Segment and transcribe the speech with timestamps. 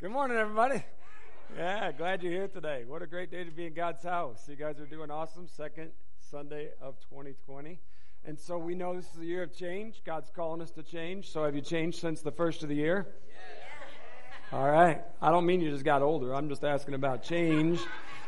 [0.00, 0.84] Good morning, everybody.
[1.56, 2.84] Yeah, glad you're here today.
[2.86, 4.48] What a great day to be in God's house.
[4.48, 5.48] You guys are doing awesome.
[5.48, 5.90] Second
[6.30, 7.80] Sunday of 2020.
[8.24, 10.02] And so we know this is a year of change.
[10.06, 11.32] God's calling us to change.
[11.32, 13.08] So have you changed since the first of the year?
[14.52, 15.02] All right.
[15.20, 16.32] I don't mean you just got older.
[16.32, 17.80] I'm just asking about change,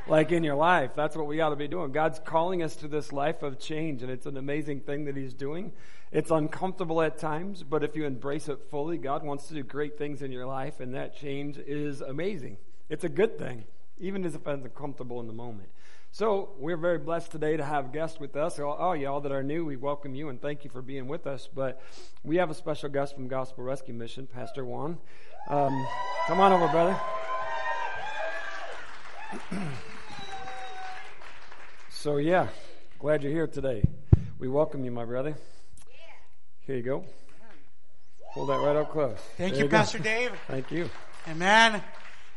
[0.06, 0.92] like in your life.
[0.94, 1.92] That's what we got to be doing.
[1.92, 5.34] God's calling us to this life of change, and it's an amazing thing that He's
[5.34, 5.72] doing.
[6.12, 9.96] It's uncomfortable at times, but if you embrace it fully, God wants to do great
[9.96, 12.56] things in your life, and that change is amazing.
[12.88, 13.64] It's a good thing,
[13.98, 15.68] even if it's uncomfortable in the moment.
[16.12, 18.58] So we're very blessed today to have guests with us.
[18.58, 21.48] All y'all that are new, we welcome you and thank you for being with us.
[21.54, 21.80] But
[22.24, 24.98] we have a special guest from Gospel Rescue Mission, Pastor Juan.
[25.48, 25.86] Um,
[26.26, 26.98] come on over, brother.
[31.90, 32.48] so yeah,
[32.98, 33.82] glad you're here today.
[34.38, 35.36] We welcome you, my brother.
[36.66, 37.04] Here you go.
[38.32, 39.18] Hold that right up close.
[39.36, 40.32] Thank you, you Pastor Dave.
[40.48, 40.88] Thank you.
[41.28, 41.82] Amen.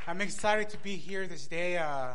[0.07, 2.09] I'm excited to be here this day, uh,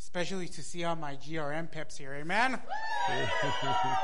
[0.00, 2.14] especially to see all my GRM peps here.
[2.14, 2.58] Amen.
[3.08, 3.96] I,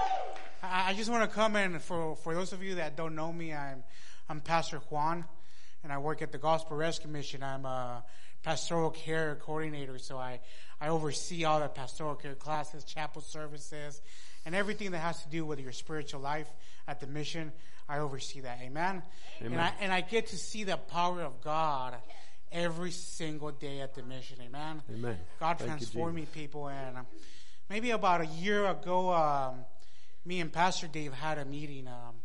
[0.62, 3.52] I just want to come in for for those of you that don't know me.
[3.52, 3.82] I'm
[4.28, 5.24] I'm Pastor Juan,
[5.82, 7.42] and I work at the Gospel Rescue Mission.
[7.42, 8.04] I'm a
[8.42, 10.40] pastoral care coordinator, so I
[10.80, 14.00] I oversee all the pastoral care classes, chapel services,
[14.44, 16.48] and everything that has to do with your spiritual life
[16.88, 17.52] at the mission.
[17.88, 18.58] I oversee that.
[18.62, 19.02] Amen.
[19.40, 19.52] Amen.
[19.52, 21.94] And I and I get to see the power of God
[22.52, 24.38] every single day at the mission.
[24.44, 24.82] Amen.
[24.92, 25.18] Amen.
[25.40, 26.68] God transforming people.
[26.68, 27.06] And um,
[27.68, 29.64] maybe about a year ago, um,
[30.24, 31.88] me and Pastor Dave had a meeting.
[31.88, 32.16] Um,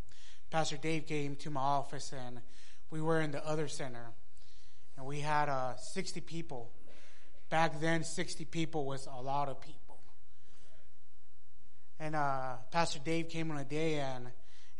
[0.50, 2.40] Pastor Dave came to my office, and
[2.90, 4.12] we were in the other center,
[4.98, 6.72] and we had uh, 60 people.
[7.50, 9.96] Back then, 60 people was a lot of people.
[12.00, 14.26] And uh, Pastor Dave came on a day, and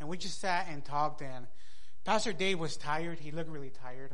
[0.01, 1.23] and we just sat and talked.
[1.23, 1.47] And
[2.05, 3.19] Pastor Dave was tired.
[3.19, 4.13] He looked really tired.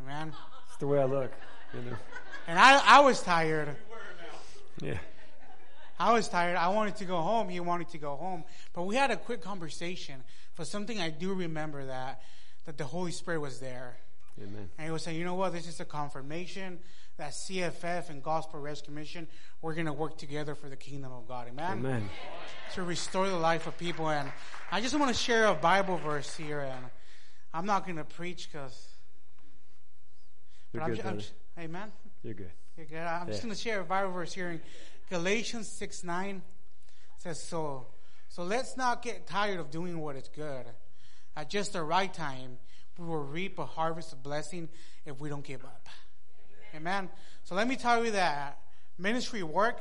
[0.00, 0.32] Amen.
[0.68, 1.32] It's the way I look,
[1.72, 1.96] you know.
[2.48, 3.76] And I, I was tired.
[4.80, 4.98] Yeah.
[5.98, 6.56] I was tired.
[6.56, 7.48] I wanted to go home.
[7.48, 8.44] He wanted to go home.
[8.72, 10.24] But we had a quick conversation.
[10.54, 12.20] For something I do remember that
[12.64, 13.96] that the Holy Spirit was there.
[14.38, 14.68] Amen.
[14.78, 16.78] And he was saying, you know what, this is a confirmation
[17.16, 19.28] that CFF and Gospel Rescue Mission,
[19.62, 21.48] we're going to work together for the kingdom of God.
[21.48, 21.78] Amen?
[21.78, 22.10] Amen.
[22.74, 24.10] To restore the life of people.
[24.10, 24.30] And
[24.72, 26.60] I just want to share a Bible verse here.
[26.60, 26.86] And
[27.52, 28.88] I'm not going to preach because.
[30.72, 31.20] You're good, I'm,
[31.56, 31.92] I'm, Amen?
[32.24, 32.50] You're good.
[32.76, 32.98] You're good.
[32.98, 33.32] I'm yeah.
[33.32, 34.60] just going to share a Bible verse here in
[35.08, 36.42] Galatians 6 9.
[37.18, 37.86] Says, so,
[38.28, 40.66] so let's not get tired of doing what is good.
[41.36, 42.58] At just the right time,
[42.98, 44.68] we will reap a harvest of blessing
[45.04, 45.88] if we don't give up.
[46.74, 47.08] Amen.
[47.44, 48.58] So let me tell you that
[48.98, 49.80] ministry work,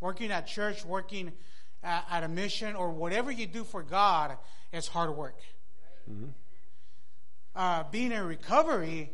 [0.00, 1.32] working at church, working
[1.82, 4.36] at, at a mission, or whatever you do for God
[4.72, 5.38] is hard work.
[6.10, 6.26] Mm-hmm.
[7.56, 9.10] Uh, being in recovery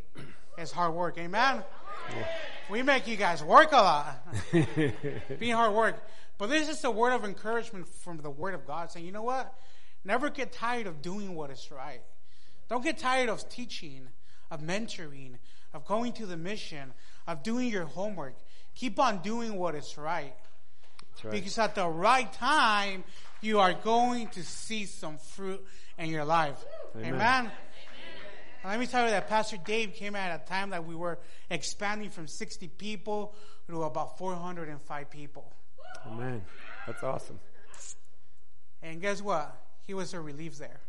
[0.58, 1.18] is hard work.
[1.18, 1.62] Amen.
[2.10, 2.26] Yeah.
[2.70, 4.26] We make you guys work a lot.
[5.38, 6.02] being hard work.
[6.38, 9.22] But this is a word of encouragement from the Word of God saying, you know
[9.22, 9.52] what?
[10.04, 12.00] Never get tired of doing what is right.
[12.70, 14.08] Don't get tired of teaching,
[14.48, 15.34] of mentoring,
[15.74, 16.94] of going to the mission,
[17.26, 18.36] of doing your homework.
[18.76, 20.32] Keep on doing what is right.
[21.24, 21.32] right.
[21.32, 23.02] Because at the right time,
[23.40, 25.60] you are going to see some fruit
[25.98, 26.64] in your life.
[26.96, 27.14] Amen.
[27.14, 27.50] Amen.
[28.64, 31.18] Let me tell you that Pastor Dave came at a time that we were
[31.50, 33.34] expanding from 60 people
[33.68, 35.52] to about 405 people.
[36.06, 36.42] Amen.
[36.86, 37.40] That's awesome.
[38.80, 39.56] And guess what?
[39.88, 40.80] He was a relief there.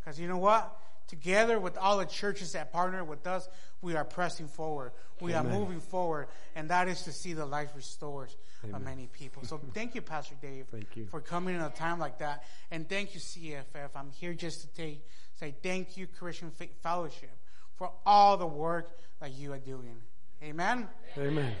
[0.00, 0.76] Because you know what?
[1.08, 3.48] Together with all the churches that partner with us,
[3.82, 4.92] we are pressing forward.
[5.20, 5.52] We Amen.
[5.52, 8.34] are moving forward, and that is to see the life restored
[8.72, 9.44] of many people.
[9.44, 11.06] So thank you, Pastor Dave, thank you.
[11.06, 13.90] for coming in a time like that, and thank you, CFF.
[13.94, 15.06] I'm here just to take,
[15.38, 16.50] say thank you, Christian
[16.82, 17.30] Fellowship,
[17.76, 18.90] for all the work
[19.20, 19.96] that you are doing.
[20.42, 20.88] Amen.
[21.16, 21.54] Amen.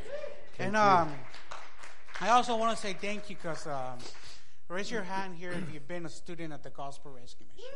[0.56, 1.12] Thank and um,
[2.20, 3.98] I also want to say thank you because um,
[4.68, 7.70] raise your hand here if you've been a student at the Gospel Rescue Mission.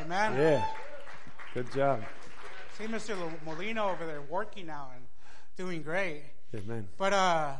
[0.00, 0.34] Amen.
[0.36, 0.64] Yeah.
[1.54, 2.02] Good job.
[2.78, 3.16] See Mr.
[3.44, 5.04] Molina over there working now and
[5.56, 6.22] doing great.
[6.54, 6.88] Amen.
[6.96, 7.52] But uh,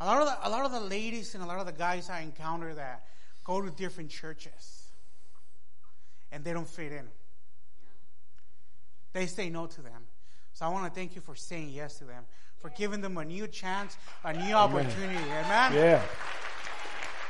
[0.00, 2.10] a lot of the, a lot of the ladies and a lot of the guys
[2.10, 3.06] I encounter that
[3.44, 4.88] go to different churches
[6.30, 7.06] and they don't fit in.
[9.12, 10.02] They say no to them.
[10.52, 12.24] So I want to thank you for saying yes to them,
[12.58, 15.24] for giving them a new chance, a new opportunity.
[15.30, 15.72] Amen.
[15.72, 16.02] Yeah.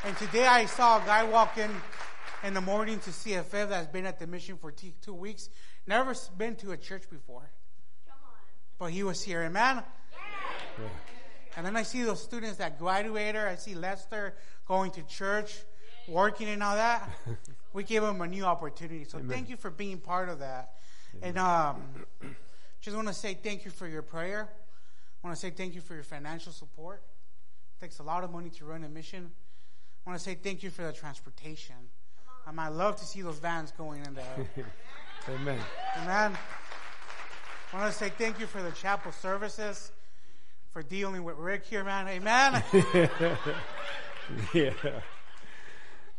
[0.04, 1.70] And today I saw a guy walk in
[2.42, 5.48] in the morning to CFF that's been at the mission for t- two weeks.
[5.86, 7.50] Never been to a church before.
[8.78, 9.42] But he was here.
[9.42, 9.82] Amen?
[10.78, 10.88] Yeah.
[11.56, 13.42] And then I see those students that graduated.
[13.42, 14.34] I see Lester
[14.66, 15.54] going to church,
[16.08, 17.08] working and all that.
[17.72, 19.04] we gave them a new opportunity.
[19.04, 19.30] So Amen.
[19.30, 20.72] thank you for being part of that.
[21.20, 21.82] And um,
[22.80, 24.48] just want to say thank you for your prayer.
[25.22, 27.02] I want to say thank you for your financial support.
[27.76, 29.30] It takes a lot of money to run a mission.
[30.04, 31.76] I want to say thank you for the transportation.
[32.46, 34.48] I love to see those vans going in there.
[35.28, 35.58] Amen.
[35.98, 36.36] Amen.
[37.72, 39.92] I want to say thank you for the chapel services,
[40.72, 42.08] for dealing with Rick here, man.
[42.08, 42.62] Amen.
[44.54, 44.72] yeah.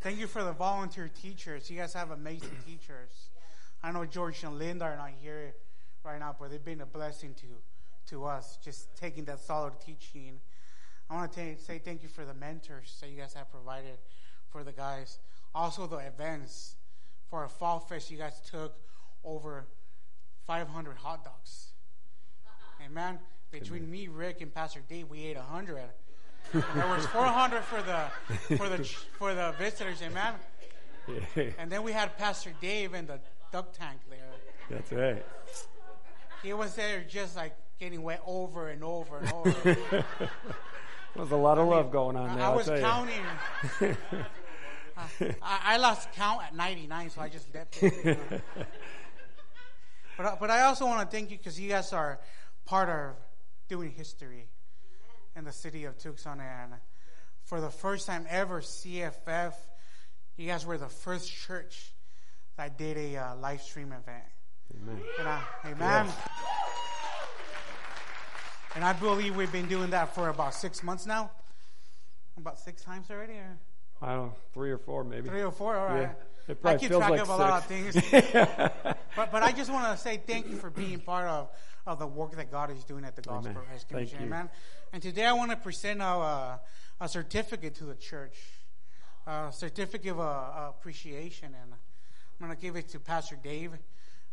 [0.02, 1.70] Thank you for the volunteer teachers.
[1.70, 3.30] You guys have amazing teachers.
[3.84, 5.54] I know George and Linda are not here
[6.04, 7.48] right now, but they've been a blessing to
[8.10, 10.40] to us, just taking that solid teaching.
[11.10, 13.98] I want to say thank you for the mentors that you guys have provided
[14.50, 15.20] for the guys.
[15.56, 16.76] Also, the events
[17.30, 18.76] for a fall fest, you guys took
[19.24, 19.66] over
[20.46, 21.74] 500 hot dogs.
[22.86, 23.20] Amen.
[23.52, 25.82] Between me, Rick, and Pastor Dave, we ate 100.
[26.54, 28.84] there was 400 for the for the
[29.18, 30.02] for the visitors.
[30.02, 30.34] Amen.
[31.36, 31.50] Yeah.
[31.58, 33.20] And then we had Pastor Dave in the
[33.52, 34.20] duck tank there.
[34.70, 35.26] That's right.
[36.42, 39.78] He was there just like getting wet over and over and over.
[41.16, 42.44] There's a lot of love going on there.
[42.46, 43.06] I I'll was tell
[44.96, 45.36] counting.
[45.42, 48.18] I, I lost count at 99, so I just left it.
[50.18, 52.20] but, I- but I also want to thank you because you guys are
[52.66, 53.16] part of
[53.68, 54.48] doing history
[55.36, 56.40] in the city of Tucson.
[56.40, 56.74] And
[57.44, 59.54] for the first time ever, CFF,
[60.38, 61.94] you guys were the first church
[62.58, 64.24] that did a uh, live stream event.
[64.82, 65.02] Amen.
[65.20, 66.08] And I, amen.
[68.76, 71.30] And I believe we've been doing that for about six months now.
[72.38, 73.58] About six times already, or
[74.04, 75.30] I don't know, three or four maybe.
[75.30, 75.78] three or four.
[75.78, 76.02] All right.
[76.02, 76.52] Yeah.
[76.52, 77.96] It I keep feels track like of a lot of things.
[79.16, 81.50] but but I just want to say thank you for being part of,
[81.88, 83.64] of the work that God is doing at the Gospel Amen.
[83.72, 84.20] Rescue Thank Mission.
[84.28, 84.34] you.
[84.34, 84.50] Amen.
[84.92, 86.58] And today I want to present a, uh,
[87.00, 88.36] a certificate to the church,
[89.26, 93.72] a certificate of uh, appreciation, and I'm going to give it to Pastor Dave.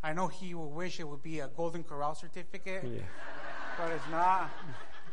[0.03, 3.03] I know he will wish it would be a Golden Corral certificate, Yeah.
[3.79, 4.51] but it's not.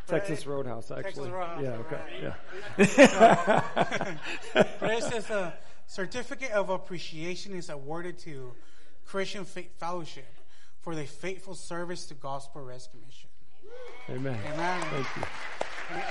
[0.07, 1.04] Texas Roadhouse, actually.
[1.04, 2.33] Texas Roadhouse, yeah, okay.
[2.77, 2.94] right.
[3.98, 4.13] Yeah.
[4.80, 5.54] But it says a
[5.86, 8.54] certificate of appreciation is awarded to
[9.06, 10.27] Christian Faith Fellowship
[10.81, 13.30] for their faithful service to Gospel Rescue Mission.
[14.09, 14.39] Amen.
[14.54, 14.81] Amen.
[14.81, 15.24] Thank you.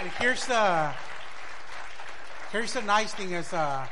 [0.00, 0.92] And, here's the
[2.52, 3.86] here's the nice thing is uh,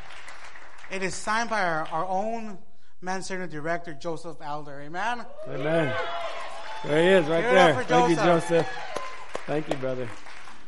[0.90, 2.58] it is signed by our, our own
[3.00, 4.80] man center director Joseph Elder.
[4.80, 5.24] Amen.
[5.48, 5.94] Amen.
[6.84, 7.74] There he is, right Give there.
[7.74, 8.68] for Thank you, Joseph.
[9.46, 10.08] Thank you, brother.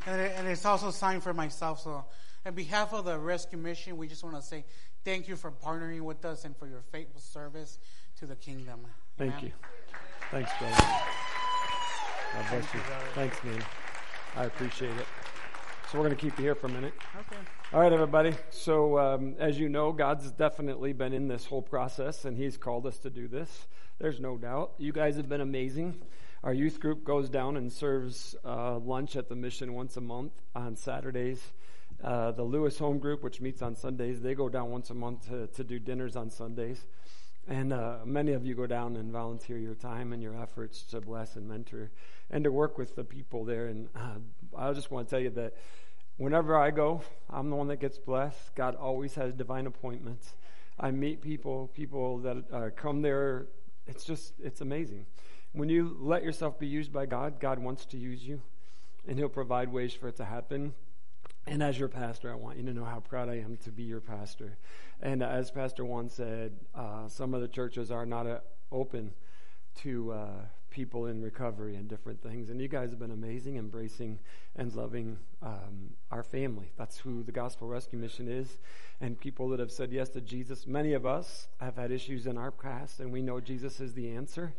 [0.07, 1.81] And, it, and it's also signed for myself.
[1.81, 2.05] So,
[2.45, 4.65] on behalf of the Rescue Mission, we just want to say
[5.03, 7.79] thank you for partnering with us and for your faithful service
[8.19, 8.81] to the kingdom.
[9.17, 9.45] Thank Amen.
[9.47, 9.53] you.
[10.31, 10.77] Thanks, brother.
[12.35, 12.81] God bless you.
[13.15, 13.65] Thanks, man.
[14.37, 15.07] I appreciate it.
[15.91, 16.93] So we're going to keep you here for a minute.
[17.19, 17.41] Okay.
[17.73, 18.35] All right, everybody.
[18.51, 22.87] So, um, as you know, God's definitely been in this whole process, and He's called
[22.87, 23.69] us to do this.
[23.99, 24.73] There's no doubt.
[24.77, 26.03] You guys have been amazing.
[26.47, 30.31] Our youth group goes down and serves uh, lunch at the mission once a month
[30.55, 31.43] on Saturdays.
[32.01, 35.29] Uh, the Lewis Home Group, which meets on Sundays, they go down once a month
[35.29, 36.87] to, to do dinners on Sundays.
[37.49, 41.01] And uh, many of you go down and volunteer your time and your efforts to
[41.01, 41.91] bless and mentor
[42.31, 43.67] and to work with the people there.
[43.67, 44.19] And uh,
[44.57, 45.55] I just want to tell you that
[46.17, 48.55] whenever I go, I'm the one that gets blessed.
[48.55, 50.33] God always has divine appointments.
[50.79, 53.49] I meet people, people that uh, come there.
[53.89, 55.07] It's just, it's amazing.
[55.57, 58.43] When you let yourself be used by God, God wants to use you,
[59.09, 60.75] and He'll provide ways for it to happen.
[61.47, 63.85] And as your pastor, I want you to know how proud I am to be
[63.85, 64.59] your pastor.
[65.01, 69.15] And as Pastor Juan said, uh, some of the churches are not uh, open
[69.77, 70.29] to uh,
[70.69, 72.51] people in recovery and different things.
[72.51, 74.19] And you guys have been amazing, embracing
[74.57, 76.71] and loving um, our family.
[76.77, 78.59] That's who the Gospel Rescue Mission is.
[79.01, 80.67] And people that have said yes to Jesus.
[80.67, 84.11] Many of us have had issues in our past, and we know Jesus is the
[84.11, 84.53] answer.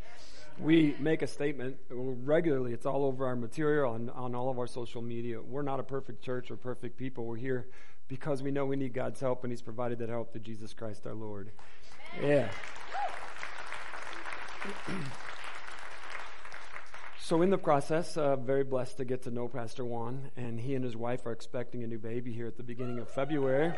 [0.59, 2.73] We make a statement regularly.
[2.73, 5.41] It's all over our material and on all of our social media.
[5.41, 7.25] We're not a perfect church or perfect people.
[7.25, 7.67] We're here
[8.07, 11.05] because we know we need God's help, and He's provided that help through Jesus Christ
[11.05, 11.51] our Lord.
[12.21, 12.49] Yeah.
[17.19, 20.75] So, in the process, uh, very blessed to get to know Pastor Juan, and he
[20.75, 23.73] and his wife are expecting a new baby here at the beginning of February.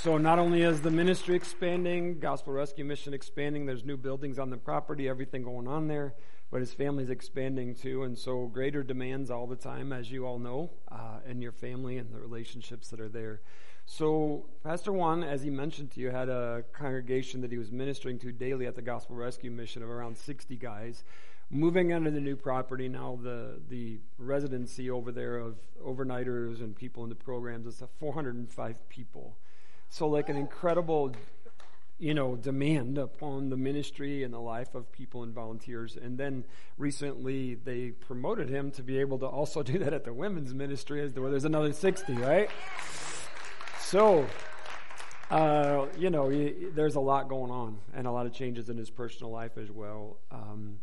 [0.00, 4.48] So, not only is the ministry expanding, Gospel Rescue Mission expanding, there's new buildings on
[4.48, 6.14] the property, everything going on there,
[6.52, 10.38] but his family's expanding too, and so greater demands all the time, as you all
[10.38, 13.40] know, uh, in your family and the relationships that are there.
[13.86, 18.20] So, Pastor Juan, as he mentioned to you, had a congregation that he was ministering
[18.20, 21.02] to daily at the Gospel Rescue Mission of around 60 guys.
[21.50, 27.02] Moving onto the new property now, the the residency over there of overnighters and people
[27.02, 29.36] in the programs is 405 people.
[29.90, 31.14] So, like an incredible
[31.98, 35.96] you know, demand upon the ministry and the life of people and volunteers.
[35.96, 36.44] And then
[36.76, 41.02] recently they promoted him to be able to also do that at the women's ministry
[41.02, 42.48] as where there's another 60, right?
[43.80, 44.26] So,
[45.30, 48.76] uh, you know, he, there's a lot going on and a lot of changes in
[48.76, 50.18] his personal life as well.
[50.30, 50.78] Um,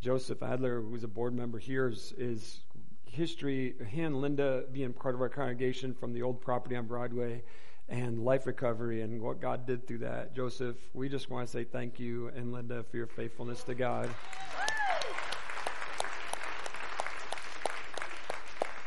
[0.00, 2.60] Joseph Adler, who's a board member here, is, is
[3.06, 7.42] history, he and Linda being part of our congregation from the old property on Broadway
[7.88, 10.34] and life recovery and what God did through that.
[10.34, 14.10] Joseph, we just want to say thank you and Linda for your faithfulness to God.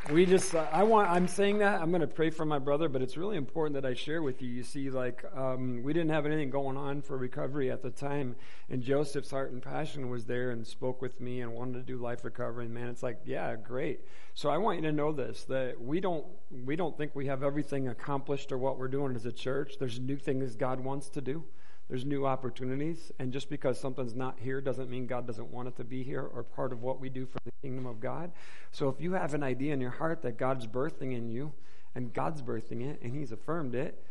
[0.10, 2.90] We just uh, i want i'm saying that i'm going to pray for my brother
[2.90, 4.50] but it's really important that i share with you.
[4.50, 8.36] You see like um, we didn't have anything going on for recovery at the time
[8.70, 11.98] and joseph's heart and passion was there and spoke with me and wanted to do
[11.98, 12.66] life recovery.
[12.66, 14.02] And man it's like yeah great.
[14.34, 16.26] So i want you to know this that we don't
[16.66, 19.76] we don't think we have everything accomplished or what we're doing as a church.
[19.80, 21.44] There's new things god wants to do
[21.92, 23.12] there's new opportunities.
[23.20, 26.22] And just because something's not here doesn't mean God doesn't want it to be here
[26.22, 28.32] or part of what we do for the kingdom of God.
[28.72, 31.52] So if you have an idea in your heart that God's birthing in you
[31.94, 34.02] and God's birthing it and He's affirmed it,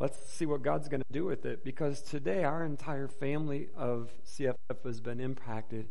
[0.00, 1.62] let's see what God's going to do with it.
[1.62, 5.86] Because today our entire family of CFF has been impacted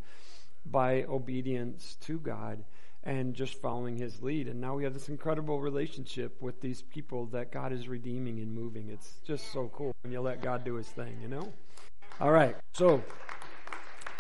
[0.66, 2.66] by obedience to God
[3.08, 4.50] and just following his lead.
[4.50, 8.54] And now we have this incredible relationship with these people that God is redeeming and
[8.54, 8.90] moving.
[8.90, 11.54] It's just so cool when you let God do his thing, you know?
[12.20, 12.58] All right.
[12.74, 13.02] So,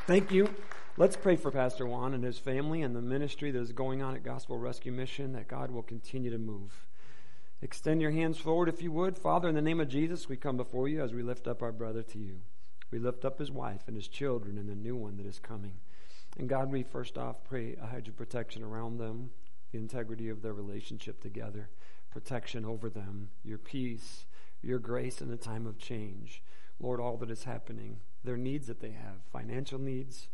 [0.07, 0.49] thank you.
[0.95, 4.15] Let's pray for Pastor Juan and his family and the ministry that is going on
[4.15, 6.87] at Gospel Rescue Mission that God will continue to move.
[7.61, 9.17] Extend your hands forward if you would.
[9.17, 11.73] Father, in the name of Jesus, we come before you as we lift up our
[11.73, 12.37] brother to you.
[12.89, 15.73] We lift up his wife and his children and the new one that is coming.
[16.37, 19.31] And God, we first off pray a hedge of protection around them,
[19.71, 21.69] the integrity of their relationship together,
[22.11, 24.25] protection over them, your peace,
[24.61, 26.43] your grace in the time of change.
[26.79, 30.29] Lord, all that is happening, their needs that they have, financial needs,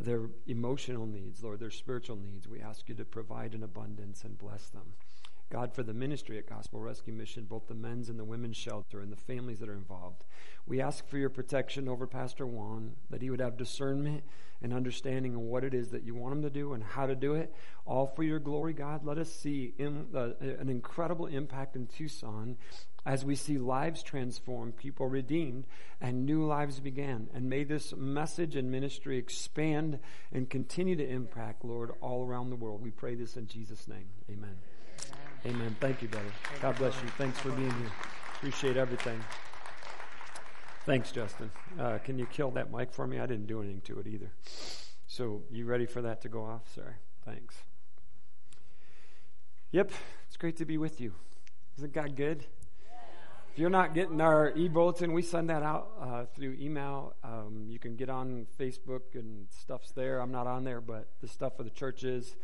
[0.00, 4.38] their emotional needs, Lord, their spiritual needs, we ask you to provide in abundance and
[4.38, 4.94] bless them.
[5.50, 9.00] God, for the ministry at Gospel Rescue Mission, both the men's and the women's shelter
[9.00, 10.24] and the families that are involved.
[10.66, 14.24] We ask for your protection over Pastor Juan, that he would have discernment
[14.60, 17.14] and understanding of what it is that you want him to do and how to
[17.14, 17.54] do it,
[17.86, 19.04] all for your glory, God.
[19.04, 22.56] Let us see in, uh, an incredible impact in Tucson
[23.06, 25.66] as we see lives transformed, people redeemed,
[26.00, 27.28] and new lives began.
[27.32, 29.98] And may this message and ministry expand
[30.32, 32.82] and continue to impact, Lord, all around the world.
[32.82, 34.08] We pray this in Jesus' name.
[34.30, 34.56] Amen.
[35.46, 35.76] Amen.
[35.80, 36.30] Thank you, brother.
[36.60, 37.08] God bless you.
[37.16, 37.92] Thanks for being here.
[38.36, 39.20] Appreciate everything.
[40.84, 41.50] Thanks, Justin.
[41.78, 43.20] Uh, can you kill that mic for me?
[43.20, 44.30] I didn't do anything to it either.
[45.06, 46.62] So, you ready for that to go off?
[46.74, 46.94] Sorry.
[47.24, 47.56] Thanks.
[49.70, 49.92] Yep,
[50.26, 51.12] it's great to be with you.
[51.76, 52.46] Isn't God good?
[53.52, 57.14] If you're not getting our e bulletin, we send that out uh, through email.
[57.22, 60.20] Um, you can get on Facebook and stuff's there.
[60.20, 62.36] I'm not on there, but the stuff for the churches.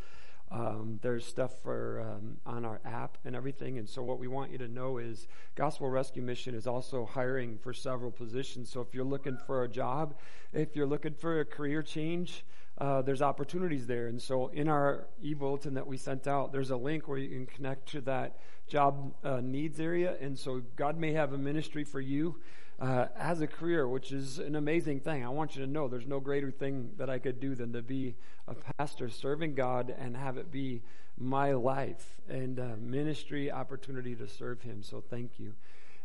[0.55, 3.79] Um, there's stuff for um, on our app and everything.
[3.79, 7.59] And so, what we want you to know is Gospel Rescue Mission is also hiring
[7.59, 8.71] for several positions.
[8.71, 10.15] So, if you're looking for a job,
[10.53, 12.45] if you're looking for a career change,
[12.79, 14.07] uh, there's opportunities there.
[14.07, 17.31] And so, in our e bulletin that we sent out, there's a link where you
[17.31, 18.37] can connect to that
[18.69, 20.15] job uh, needs area.
[20.21, 22.37] And so, God may have a ministry for you
[22.81, 25.25] uh, as a career, which is an amazing thing.
[25.25, 27.83] I want you to know there's no greater thing that I could do than to
[27.83, 28.17] be
[28.49, 30.83] a pastor serving God and have it be
[31.17, 34.83] my life and uh, ministry opportunity to serve Him.
[34.83, 35.55] So thank you.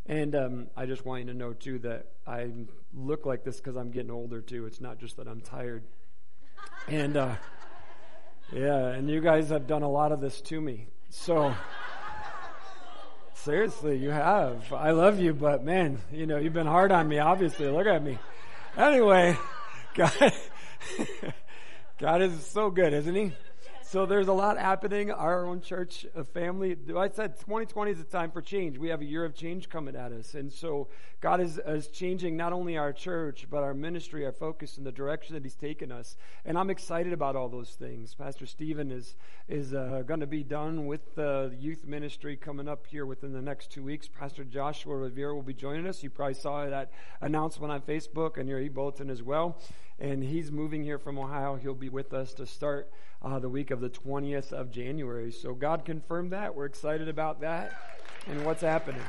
[0.05, 2.51] And um, I just want you to know, too, that I
[2.93, 4.65] look like this because I'm getting older, too.
[4.65, 5.83] It's not just that I'm tired.
[6.87, 7.35] And, uh,
[8.51, 10.87] yeah, and you guys have done a lot of this to me.
[11.09, 11.53] So.
[13.43, 14.73] Seriously, you have.
[14.73, 17.69] I love you, but man, you know, you've been hard on me, obviously.
[17.69, 18.17] Look at me.
[18.75, 19.37] Anyway,
[19.95, 20.33] God,
[21.99, 23.31] God is so good, isn't he?
[23.91, 25.09] So there's a lot happening.
[25.09, 26.77] Our own church family.
[26.95, 28.77] I said 2020 is a time for change.
[28.77, 30.35] We have a year of change coming at us.
[30.35, 30.89] And so
[31.21, 34.91] God is, is changing not only our church, but our ministry, our focus, and the
[34.91, 36.17] direction that He's taken us.
[36.45, 38.13] And I'm excited about all those things.
[38.13, 39.15] Pastor Stephen is,
[39.47, 43.41] is uh, going to be done with the youth ministry coming up here within the
[43.41, 44.07] next two weeks.
[44.07, 46.03] Pastor Joshua Rivera will be joining us.
[46.03, 46.91] You probably saw that
[47.21, 49.59] announcement on Facebook and your e-bulletin as well
[49.99, 51.55] and he's moving here from Ohio.
[51.55, 52.91] He'll be with us to start
[53.21, 55.31] uh, the week of the 20th of January.
[55.31, 56.55] So God confirmed that.
[56.55, 57.73] We're excited about that
[58.27, 59.01] and what's happening.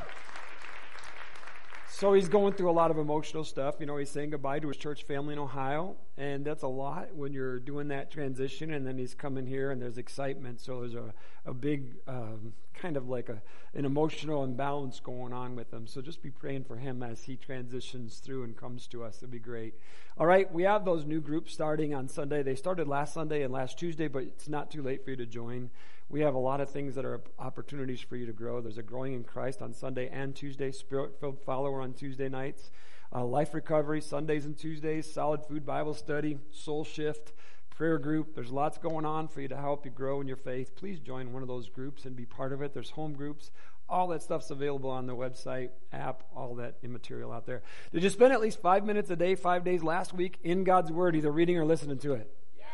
[1.92, 3.76] So he's going through a lot of emotional stuff.
[3.80, 7.14] You know, he's saying goodbye to his church family in Ohio, and that's a lot
[7.14, 8.72] when you're doing that transition.
[8.72, 10.60] And then he's coming here, and there's excitement.
[10.60, 11.12] So there's a
[11.44, 13.42] a big um, kind of like a
[13.74, 15.86] an emotional imbalance going on with him.
[15.86, 19.18] So just be praying for him as he transitions through and comes to us.
[19.18, 19.74] It'd be great.
[20.16, 22.42] All right, we have those new groups starting on Sunday.
[22.42, 25.26] They started last Sunday and last Tuesday, but it's not too late for you to
[25.26, 25.70] join.
[26.10, 28.60] We have a lot of things that are opportunities for you to grow.
[28.60, 32.72] There's a growing in Christ on Sunday and Tuesday, Spirit filled follower on Tuesday nights,
[33.14, 37.32] uh, life recovery Sundays and Tuesdays, solid food Bible study, soul shift,
[37.70, 38.34] prayer group.
[38.34, 40.74] There's lots going on for you to help you grow in your faith.
[40.74, 42.74] Please join one of those groups and be part of it.
[42.74, 43.52] There's home groups.
[43.88, 47.62] All that stuff's available on the website, app, all that material out there.
[47.92, 50.90] Did you spend at least five minutes a day, five days last week in God's
[50.90, 52.34] Word, either reading or listening to it?
[52.58, 52.66] Yes.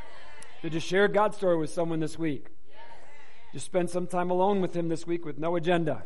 [0.63, 2.56] Did you share God's story with someone this week?
[3.57, 6.05] You spend some time alone with Him this week with no agenda.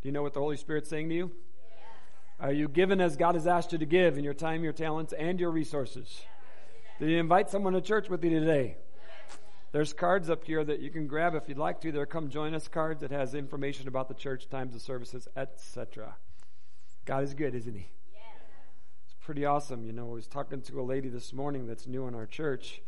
[0.00, 1.30] Do you know what the Holy Spirit's saying to you?
[2.40, 5.12] Are you given as God has asked you to give in your time, your talents,
[5.12, 6.22] and your resources?
[6.98, 8.78] Did you invite someone to church with you today?
[9.72, 11.92] There's cards up here that you can grab if you'd like to.
[11.92, 16.14] There come join us cards that has information about the church, times of services, etc.
[17.04, 17.88] God is good, isn't he?
[19.04, 19.84] It's pretty awesome.
[19.84, 22.80] You know, I was talking to a lady this morning that's new in our church.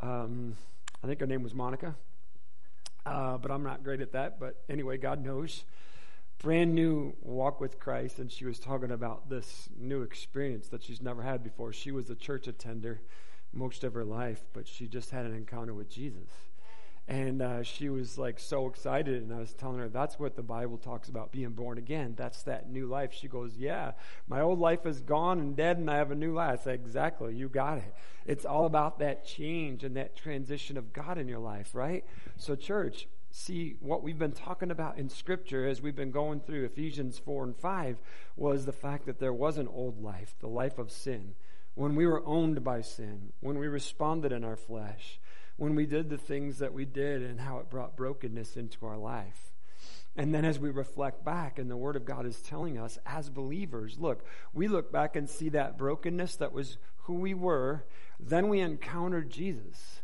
[0.00, 0.56] Um,
[1.00, 1.94] I think her name was Monica.
[3.06, 4.40] Uh, but I'm not great at that.
[4.40, 5.64] But anyway, God knows.
[6.38, 11.00] Brand new walk with Christ, and she was talking about this new experience that she's
[11.00, 11.72] never had before.
[11.72, 13.00] She was a church attender
[13.52, 16.28] most of her life, but she just had an encounter with Jesus.
[17.06, 20.42] And uh, she was like so excited, and I was telling her that's what the
[20.42, 22.14] Bible talks about being born again.
[22.16, 23.12] That's that new life.
[23.12, 23.92] She goes, "Yeah,
[24.26, 26.74] my old life is gone and dead, and I have a new life." I said,
[26.74, 27.94] "Exactly, you got it.
[28.24, 32.06] It's all about that change and that transition of God in your life, right?"
[32.38, 36.64] So, church, see what we've been talking about in Scripture as we've been going through
[36.64, 37.98] Ephesians four and five
[38.34, 41.34] was the fact that there was an old life, the life of sin,
[41.74, 45.20] when we were owned by sin, when we responded in our flesh
[45.56, 48.96] when we did the things that we did and how it brought brokenness into our
[48.96, 49.52] life.
[50.16, 53.30] And then as we reflect back, and the Word of God is telling us as
[53.30, 57.84] believers, look, we look back and see that brokenness that was who we were.
[58.20, 60.02] Then we encountered Jesus,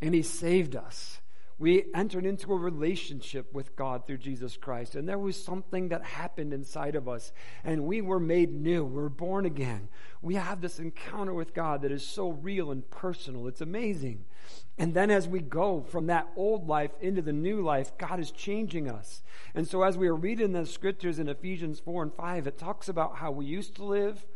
[0.00, 1.20] and He saved us
[1.58, 4.94] we entered into a relationship with God through Jesus Christ.
[4.94, 7.32] And there was something that happened inside of us.
[7.64, 8.84] And we were made new.
[8.84, 9.88] We we're born again.
[10.20, 13.46] We have this encounter with God that is so real and personal.
[13.46, 14.26] It's amazing.
[14.76, 18.30] And then as we go from that old life into the new life, God is
[18.30, 19.22] changing us.
[19.54, 22.90] And so as we are reading the scriptures in Ephesians 4 and 5, it talks
[22.90, 24.26] about how we used to live,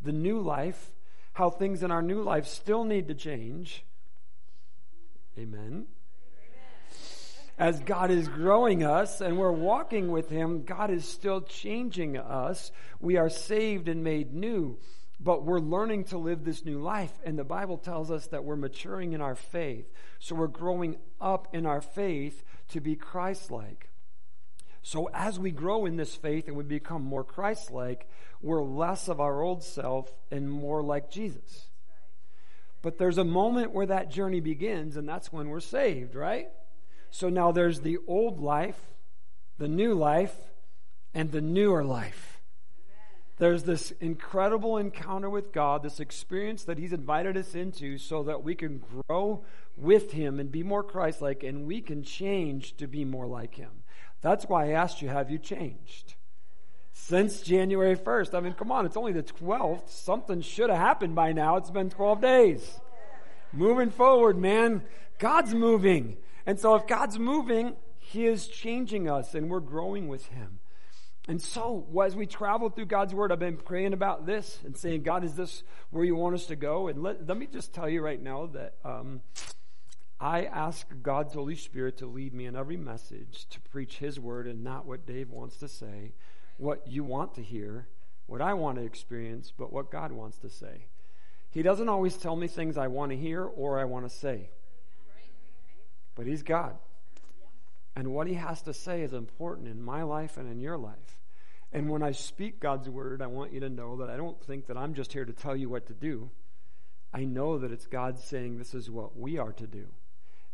[0.00, 0.92] the new life,
[1.34, 3.84] how things in our new life still need to change.
[5.38, 5.86] Amen
[7.60, 12.72] as God is growing us and we're walking with Him, God is still changing us.
[13.00, 14.78] We are saved and made new,
[15.20, 17.12] but we're learning to live this new life.
[17.22, 19.92] And the Bible tells us that we're maturing in our faith.
[20.20, 23.90] So we're growing up in our faith to be Christ like.
[24.80, 28.08] So as we grow in this faith and we become more Christ like,
[28.40, 31.68] we're less of our old self and more like Jesus.
[32.80, 36.48] But there's a moment where that journey begins, and that's when we're saved, right?
[37.10, 38.78] So now there's the old life,
[39.58, 40.34] the new life,
[41.12, 42.40] and the newer life.
[43.38, 48.44] There's this incredible encounter with God, this experience that He's invited us into so that
[48.44, 49.44] we can grow
[49.78, 53.54] with Him and be more Christ like, and we can change to be more like
[53.54, 53.70] Him.
[54.20, 56.16] That's why I asked you, have you changed?
[56.92, 58.34] Since January 1st.
[58.34, 59.88] I mean, come on, it's only the 12th.
[59.88, 61.56] Something should have happened by now.
[61.56, 62.80] It's been 12 days.
[63.54, 64.82] Moving forward, man.
[65.18, 66.18] God's moving.
[66.50, 70.58] And so if God's moving, He is changing us and we're growing with Him.
[71.28, 75.04] And so, as we travel through God's Word, I've been praying about this and saying,
[75.04, 76.88] God, is this where you want us to go?
[76.88, 79.20] And let, let me just tell you right now that um,
[80.18, 84.48] I ask God's Holy Spirit to lead me in every message to preach His Word
[84.48, 86.14] and not what Dave wants to say,
[86.56, 87.86] what you want to hear,
[88.26, 90.86] what I want to experience, but what God wants to say.
[91.48, 94.50] He doesn't always tell me things I want to hear or I want to say
[96.20, 96.76] but He's God.
[97.96, 101.18] And what He has to say is important in my life and in your life.
[101.72, 104.66] And when I speak God's word, I want you to know that I don't think
[104.66, 106.28] that I'm just here to tell you what to do.
[107.14, 109.86] I know that it's God saying this is what we are to do.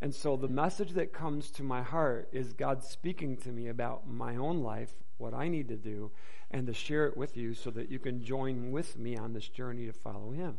[0.01, 4.09] And so the message that comes to my heart is God speaking to me about
[4.09, 6.13] my own life, what I need to do,
[6.53, 9.49] and to share it with you so that you can join with me on this
[9.49, 10.59] journey to follow Him.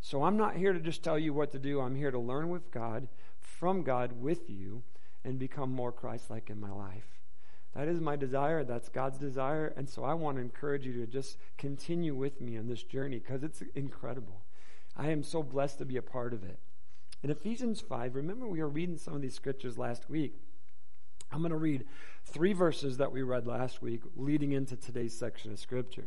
[0.00, 1.82] So I'm not here to just tell you what to do.
[1.82, 3.06] I'm here to learn with God
[3.44, 4.82] from God with you
[5.24, 7.20] and become more Christ like in my life.
[7.74, 8.62] That is my desire.
[8.62, 9.72] That's God's desire.
[9.76, 13.18] And so I want to encourage you to just continue with me on this journey
[13.18, 14.42] because it's incredible.
[14.96, 16.58] I am so blessed to be a part of it.
[17.22, 20.34] In Ephesians 5, remember we were reading some of these scriptures last week.
[21.32, 21.84] I'm going to read
[22.24, 26.06] three verses that we read last week leading into today's section of scripture.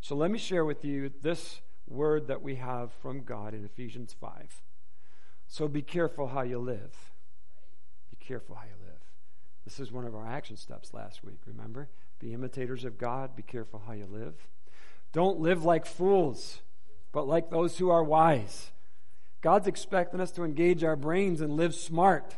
[0.00, 4.14] So let me share with you this word that we have from God in Ephesians
[4.18, 4.62] 5.
[5.52, 7.12] So be careful how you live.
[8.10, 9.00] Be careful how you live.
[9.66, 11.90] This is one of our action steps last week, remember?
[12.18, 13.36] Be imitators of God.
[13.36, 14.32] Be careful how you live.
[15.12, 16.62] Don't live like fools,
[17.12, 18.70] but like those who are wise.
[19.42, 22.34] God's expecting us to engage our brains and live smart,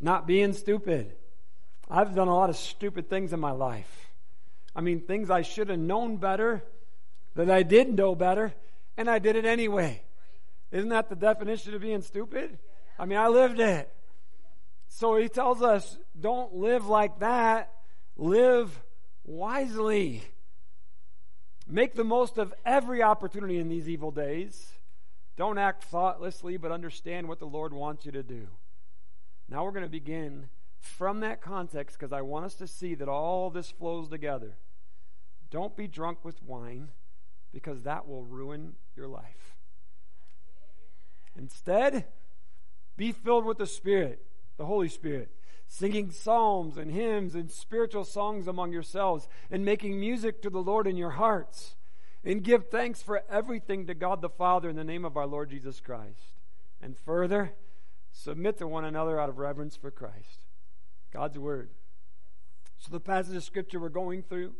[0.00, 1.14] not being stupid.
[1.88, 4.10] I've done a lot of stupid things in my life.
[4.74, 6.64] I mean, things I should have known better,
[7.36, 8.54] that I did know better,
[8.96, 10.02] and I did it anyway.
[10.72, 12.58] Isn't that the definition of being stupid?
[12.98, 13.92] I mean, I lived it.
[14.88, 17.72] So he tells us don't live like that,
[18.16, 18.82] live
[19.24, 20.22] wisely.
[21.66, 24.72] Make the most of every opportunity in these evil days.
[25.36, 28.48] Don't act thoughtlessly, but understand what the Lord wants you to do.
[29.48, 30.48] Now we're going to begin
[30.80, 34.56] from that context because I want us to see that all this flows together.
[35.50, 36.90] Don't be drunk with wine
[37.52, 39.56] because that will ruin your life.
[41.36, 42.06] Instead,
[42.96, 44.26] be filled with the Spirit
[44.60, 45.30] the Holy Spirit,
[45.66, 50.86] singing psalms and hymns and spiritual songs among yourselves, and making music to the Lord
[50.86, 51.76] in your hearts.
[52.22, 55.48] And give thanks for everything to God the Father in the name of our Lord
[55.48, 56.34] Jesus Christ.
[56.82, 57.54] And further,
[58.12, 60.44] submit to one another out of reverence for Christ.
[61.10, 61.70] God's Word.
[62.76, 64.52] So, the passage of Scripture we're going through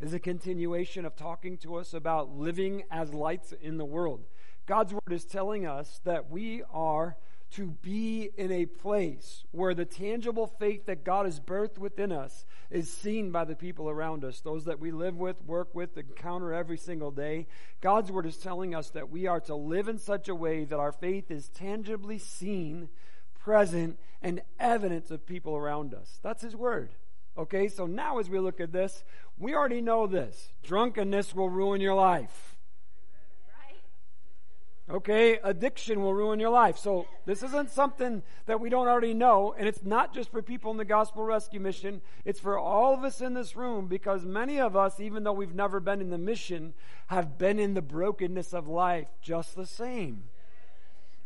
[0.00, 4.24] is a continuation of talking to us about living as lights in the world.
[4.68, 7.16] God's Word is telling us that we are
[7.52, 12.44] to be in a place where the tangible faith that God has birthed within us
[12.70, 16.52] is seen by the people around us, those that we live with, work with, encounter
[16.52, 17.46] every single day.
[17.80, 20.78] God's word is telling us that we are to live in such a way that
[20.78, 22.90] our faith is tangibly seen,
[23.40, 26.20] present, and evidence of people around us.
[26.22, 26.90] That's his word.
[27.38, 29.02] Okay, so now as we look at this,
[29.38, 30.52] we already know this.
[30.62, 32.57] Drunkenness will ruin your life.
[34.90, 36.78] Okay, addiction will ruin your life.
[36.78, 40.70] So this isn't something that we don't already know, and it's not just for people
[40.70, 42.00] in the gospel rescue mission.
[42.24, 45.54] It's for all of us in this room because many of us, even though we've
[45.54, 46.72] never been in the mission,
[47.08, 50.24] have been in the brokenness of life just the same.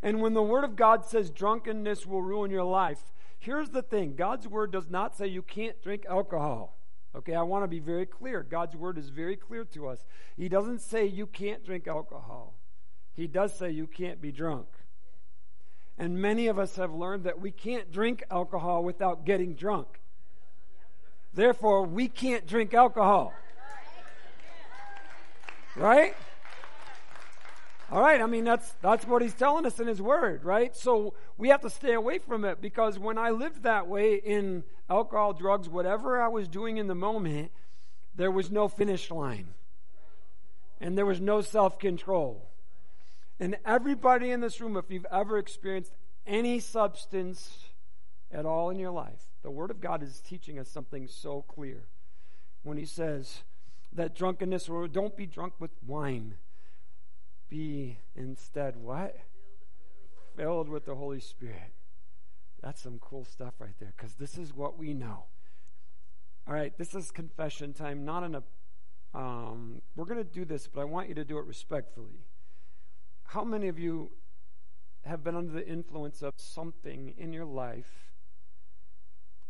[0.03, 4.17] And when the Word of God says drunkenness will ruin your life, here's the thing
[4.17, 6.77] God's Word does not say you can't drink alcohol.
[7.15, 8.43] Okay, I want to be very clear.
[8.43, 10.05] God's Word is very clear to us.
[10.37, 12.55] He doesn't say you can't drink alcohol
[13.15, 14.67] he does say you can't be drunk.
[15.99, 20.01] And many of us have learned that we can't drink alcohol without getting drunk.
[21.35, 23.35] Therefore, we can't drink alcohol.
[25.77, 26.15] Right?
[27.91, 30.75] All right, I mean that's that's what he's telling us in his word, right?
[30.75, 34.65] So we have to stay away from it because when I lived that way in
[34.89, 37.51] alcohol, drugs, whatever I was doing in the moment,
[38.15, 39.49] there was no finish line.
[40.81, 42.49] And there was no self-control.
[43.43, 45.91] And everybody in this room, if you've ever experienced
[46.25, 47.71] any substance
[48.31, 51.89] at all in your life, the Word of God is teaching us something so clear
[52.63, 53.43] when He says
[53.93, 56.37] that drunkenness, or don't be drunk with wine,
[57.49, 59.17] be instead what?
[60.37, 61.73] Filled with the Holy Spirit.
[62.63, 65.25] That's some cool stuff right there because this is what we know.
[66.47, 68.43] All right, this is confession time, not in a.
[69.19, 72.21] Um, we're going to do this, but I want you to do it respectfully.
[73.33, 74.11] How many of you
[75.07, 78.11] have been under the influence of something in your life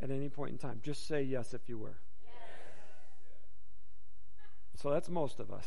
[0.00, 0.80] at any point in time?
[0.84, 1.98] Just say yes if you were.
[2.24, 2.34] Yes.
[4.80, 5.66] So that's most of us.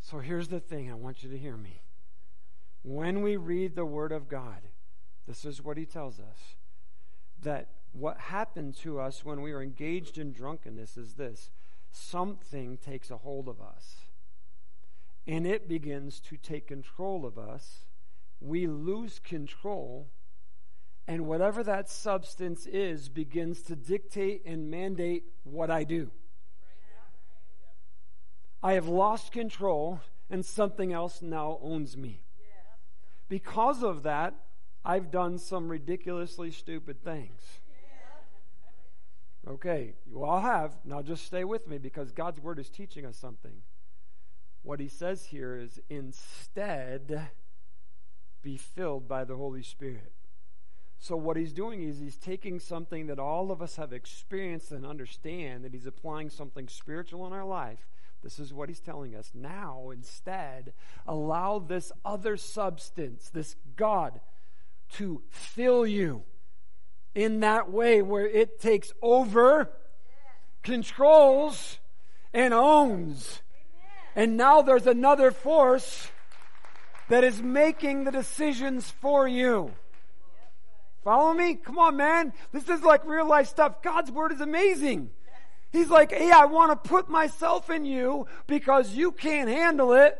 [0.00, 1.82] So here's the thing I want you to hear me.
[2.82, 4.62] When we read the Word of God,
[5.28, 6.56] this is what He tells us
[7.40, 11.50] that what happened to us when we are engaged in drunkenness is this
[11.92, 14.07] something takes a hold of us
[15.28, 17.84] and it begins to take control of us.
[18.40, 20.08] We lose control,
[21.06, 26.10] and whatever that substance is begins to dictate and mandate what I do.
[28.62, 32.22] I have lost control, and something else now owns me.
[33.28, 34.34] Because of that,
[34.82, 37.42] I've done some ridiculously stupid things.
[39.46, 40.76] Okay, you all have.
[40.84, 43.62] Now just stay with me because God's Word is teaching us something.
[44.62, 47.30] What he says here is instead
[48.42, 50.12] be filled by the Holy Spirit.
[51.00, 54.84] So, what he's doing is he's taking something that all of us have experienced and
[54.84, 57.86] understand, that he's applying something spiritual in our life.
[58.22, 59.30] This is what he's telling us.
[59.32, 60.72] Now, instead,
[61.06, 64.20] allow this other substance, this God,
[64.94, 66.24] to fill you
[67.14, 69.70] in that way where it takes over,
[70.64, 71.78] controls,
[72.34, 73.40] and owns.
[74.18, 76.08] And now there's another force
[77.08, 79.70] that is making the decisions for you.
[81.04, 81.54] Follow me?
[81.54, 82.32] Come on, man.
[82.50, 83.80] This is like real life stuff.
[83.80, 85.10] God's word is amazing.
[85.70, 90.18] He's like, hey, I want to put myself in you because you can't handle it.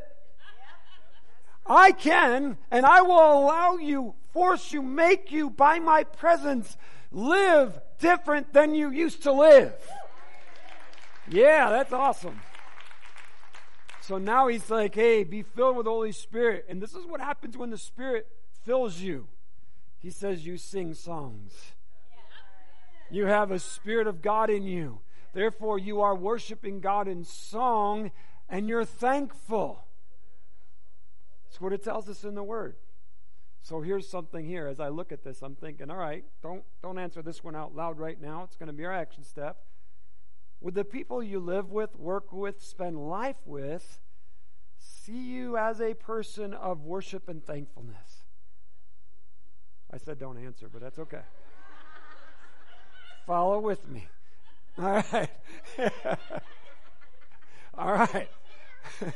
[1.66, 6.76] I can, and I will allow you, force you, make you by my presence
[7.10, 9.74] live different than you used to live.
[11.28, 12.40] Yeah, that's awesome.
[14.08, 16.64] So now he's like, hey, be filled with the Holy Spirit.
[16.66, 18.26] And this is what happens when the Spirit
[18.64, 19.28] fills you.
[19.98, 21.52] He says, you sing songs.
[23.10, 25.00] You have a Spirit of God in you.
[25.34, 28.10] Therefore, you are worshiping God in song
[28.48, 29.84] and you're thankful.
[31.44, 32.76] That's what it tells us in the Word.
[33.60, 34.68] So here's something here.
[34.68, 37.76] As I look at this, I'm thinking, all right, don't, don't answer this one out
[37.76, 38.44] loud right now.
[38.44, 39.58] It's going to be our action step.
[40.60, 44.00] Would the people you live with, work with, spend life with
[44.78, 48.24] see you as a person of worship and thankfulness?
[49.92, 51.22] I said don't answer, but that's okay.
[53.26, 54.08] Follow with me.
[54.78, 55.30] All right.
[57.78, 58.28] All right.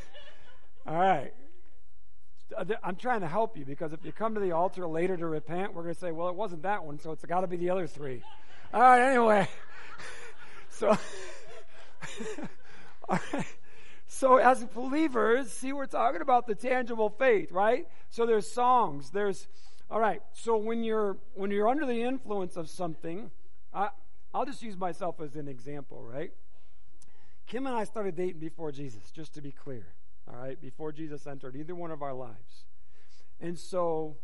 [0.87, 1.33] All right.
[2.83, 5.73] I'm trying to help you because if you come to the altar later to repent,
[5.73, 7.69] we're going to say, well, it wasn't that one, so it's got to be the
[7.69, 8.21] other three.
[8.73, 9.47] All right, anyway.
[10.73, 10.97] So,
[14.07, 17.87] so as believers, see, we're talking about the tangible faith, right?
[18.09, 19.47] So there's songs, there's,
[19.91, 20.21] all right.
[20.33, 23.29] So when you're when you're under the influence of something,
[23.71, 23.89] I,
[24.33, 26.31] I'll just use myself as an example, right?
[27.45, 29.85] Kim and I started dating before Jesus, just to be clear,
[30.27, 30.59] all right?
[30.59, 32.65] Before Jesus entered either one of our lives,
[33.39, 34.15] and so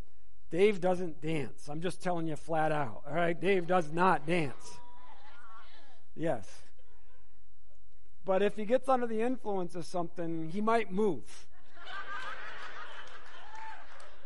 [0.50, 1.68] Dave doesn't dance.
[1.68, 3.40] I'm just telling you flat out, all right?
[3.40, 4.80] Dave does not dance.
[6.20, 6.46] Yes.
[8.26, 11.46] But if he gets under the influence of something, he might move.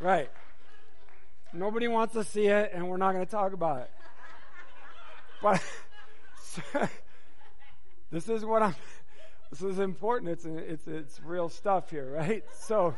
[0.00, 0.28] right.
[1.52, 3.90] Nobody wants to see it, and we're not going to talk about it.
[5.40, 5.62] But
[8.10, 8.74] this is what I'm.
[9.50, 10.32] This is important.
[10.32, 12.42] It's it's it's real stuff here, right?
[12.58, 12.96] So,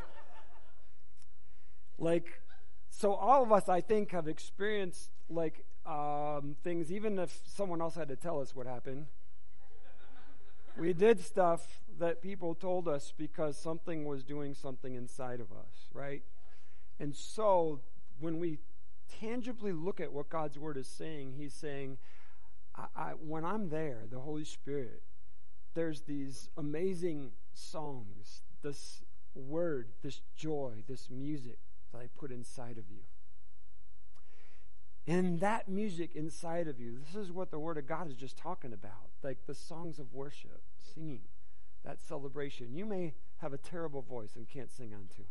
[1.99, 2.41] like,
[2.89, 6.93] so all of us, I think, have experienced like um, things.
[6.93, 9.07] Even if someone else had to tell us what happened,
[10.77, 15.89] we did stuff that people told us because something was doing something inside of us,
[15.95, 16.23] right?
[17.01, 17.81] And so
[18.21, 18.59] when we
[19.21, 21.99] tangibly look at what God's word is saying, He's saying,
[22.77, 25.03] I, I, when I'm there, the Holy Spirit,
[25.75, 29.03] there's these amazing songs, this
[29.35, 31.59] word, this joy, this music
[31.93, 33.03] that I put inside of you.
[35.07, 38.37] And that music inside of you, this is what the Word of God is just
[38.37, 40.63] talking about like the songs of worship,
[40.95, 41.23] singing,
[41.85, 42.75] that celebration.
[42.75, 45.27] You may have a terrible voice and can't sing on tune.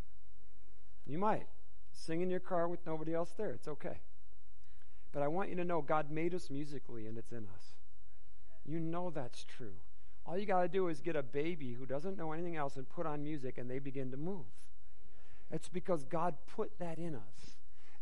[1.05, 1.47] You might.
[1.93, 3.51] Sing in your car with nobody else there.
[3.51, 3.99] It's okay.
[5.13, 7.75] But I want you to know God made us musically and it's in us.
[8.65, 9.75] You know that's true.
[10.25, 12.89] All you got to do is get a baby who doesn't know anything else and
[12.89, 14.45] put on music and they begin to move.
[15.51, 17.55] It's because God put that in us.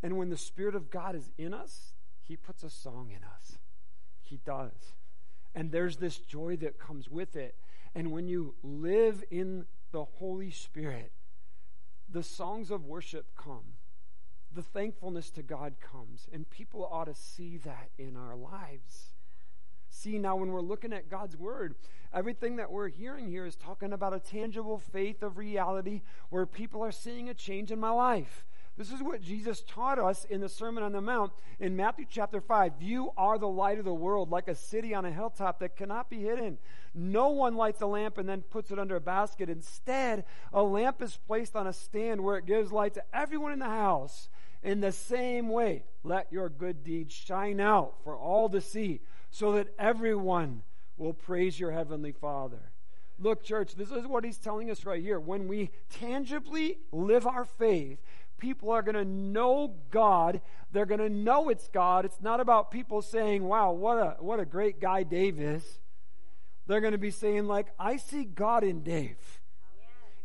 [0.04, 3.58] And when the Spirit of God is in us, He puts a song in us.
[4.22, 4.94] He does.
[5.56, 7.56] And there's this joy that comes with it.
[7.96, 11.12] And when you live in the Holy Spirit,
[12.10, 13.76] the songs of worship come.
[14.54, 16.28] The thankfulness to God comes.
[16.34, 19.14] And people ought to see that in our lives.
[19.90, 21.76] See, now when we're looking at God's Word,
[22.14, 26.84] everything that we're hearing here is talking about a tangible faith of reality where people
[26.84, 28.44] are seeing a change in my life.
[28.76, 32.42] This is what Jesus taught us in the Sermon on the Mount in Matthew chapter
[32.42, 32.74] 5.
[32.80, 36.10] You are the light of the world, like a city on a hilltop that cannot
[36.10, 36.58] be hidden.
[36.96, 39.48] No one lights a lamp and then puts it under a basket.
[39.48, 43.60] Instead, a lamp is placed on a stand where it gives light to everyone in
[43.60, 44.28] the house.
[44.64, 49.52] In the same way, let your good deeds shine out for all to see, so
[49.52, 50.64] that everyone
[50.98, 52.72] will praise your heavenly Father.
[53.20, 55.20] Look, church, this is what he's telling us right here.
[55.20, 58.00] When we tangibly live our faith,
[58.44, 60.42] people are going to know God.
[60.74, 62.04] They're going to know it's God.
[62.04, 65.80] It's not about people saying, wow, what a, what a great guy Dave is.
[66.68, 69.40] They're going to be saying, like, I see God in Dave.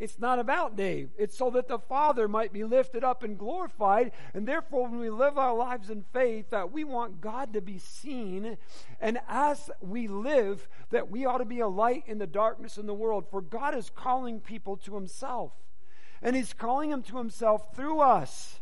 [0.01, 1.11] It's not about Dave.
[1.17, 4.11] It's so that the Father might be lifted up and glorified.
[4.35, 7.79] And therefore, when we live our lives in faith, that we want God to be
[7.79, 8.59] seen.
[9.01, 12.87] And as we live, that we ought to be a light in the darkness in
[12.87, 13.27] the world.
[13.31, 15.53] For God is calling people to Himself.
[16.23, 18.61] And He's calling them to Himself through us.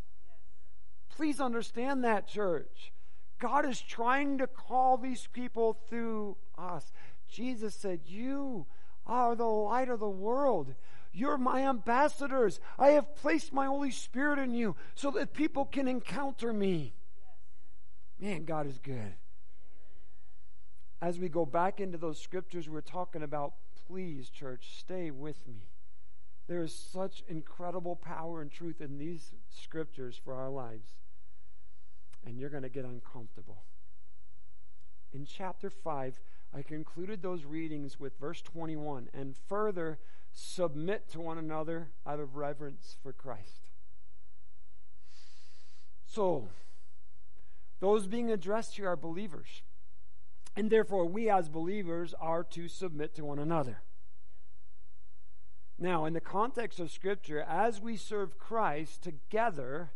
[1.16, 2.92] Please understand that, church.
[3.38, 6.92] God is trying to call these people through us.
[7.29, 8.66] Jesus said, You
[9.07, 10.75] are the light of the world.
[11.12, 12.61] You're my ambassadors.
[12.79, 16.95] I have placed my Holy Spirit in you so that people can encounter me.
[18.21, 19.14] Man, God is good.
[21.01, 23.55] As we go back into those scriptures we're talking about,
[23.87, 25.69] please, church, stay with me.
[26.48, 30.94] There is such incredible power and truth in these scriptures for our lives.
[32.24, 33.62] And you're going to get uncomfortable.
[35.12, 36.20] In chapter 5,
[36.54, 39.98] I concluded those readings with verse 21 and further
[40.32, 43.70] submit to one another out of reverence for Christ.
[46.06, 46.48] So,
[47.80, 49.62] those being addressed here are believers.
[50.54, 53.82] And therefore, we as believers are to submit to one another.
[55.79, 59.91] Now, in the context of Scripture, as we serve Christ together,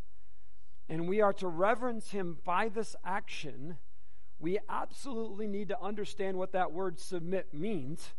[0.88, 3.78] and we are to reverence Him by this action,
[4.38, 8.10] we absolutely need to understand what that word submit means.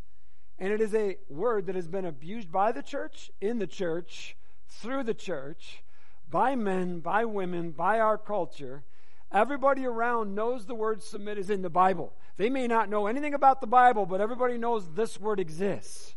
[0.58, 4.36] And it is a word that has been abused by the church, in the church,
[4.68, 5.84] through the church,
[6.30, 8.84] by men, by women, by our culture.
[9.32, 12.14] Everybody around knows the word submit is in the Bible.
[12.38, 16.16] They may not know anything about the Bible, but everybody knows this word exists.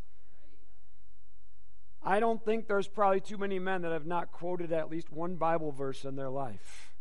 [2.05, 5.37] I don't think there's probably too many men that have not quoted at least one
[5.37, 6.93] Bible verse in their life.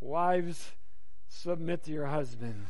[0.00, 0.72] Wives,
[1.28, 2.66] submit to your husband.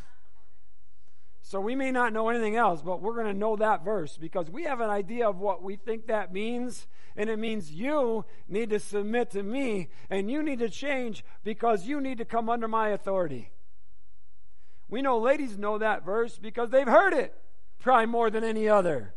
[1.42, 4.50] So we may not know anything else, but we're going to know that verse because
[4.50, 6.88] we have an idea of what we think that means.
[7.16, 11.86] And it means you need to submit to me and you need to change because
[11.86, 13.50] you need to come under my authority.
[14.90, 17.34] We know ladies know that verse because they've heard it
[17.78, 19.14] probably more than any other.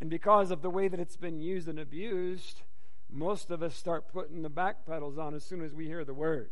[0.00, 2.62] And because of the way that it's been used and abused,
[3.10, 6.14] most of us start putting the back pedals on as soon as we hear the
[6.14, 6.50] word.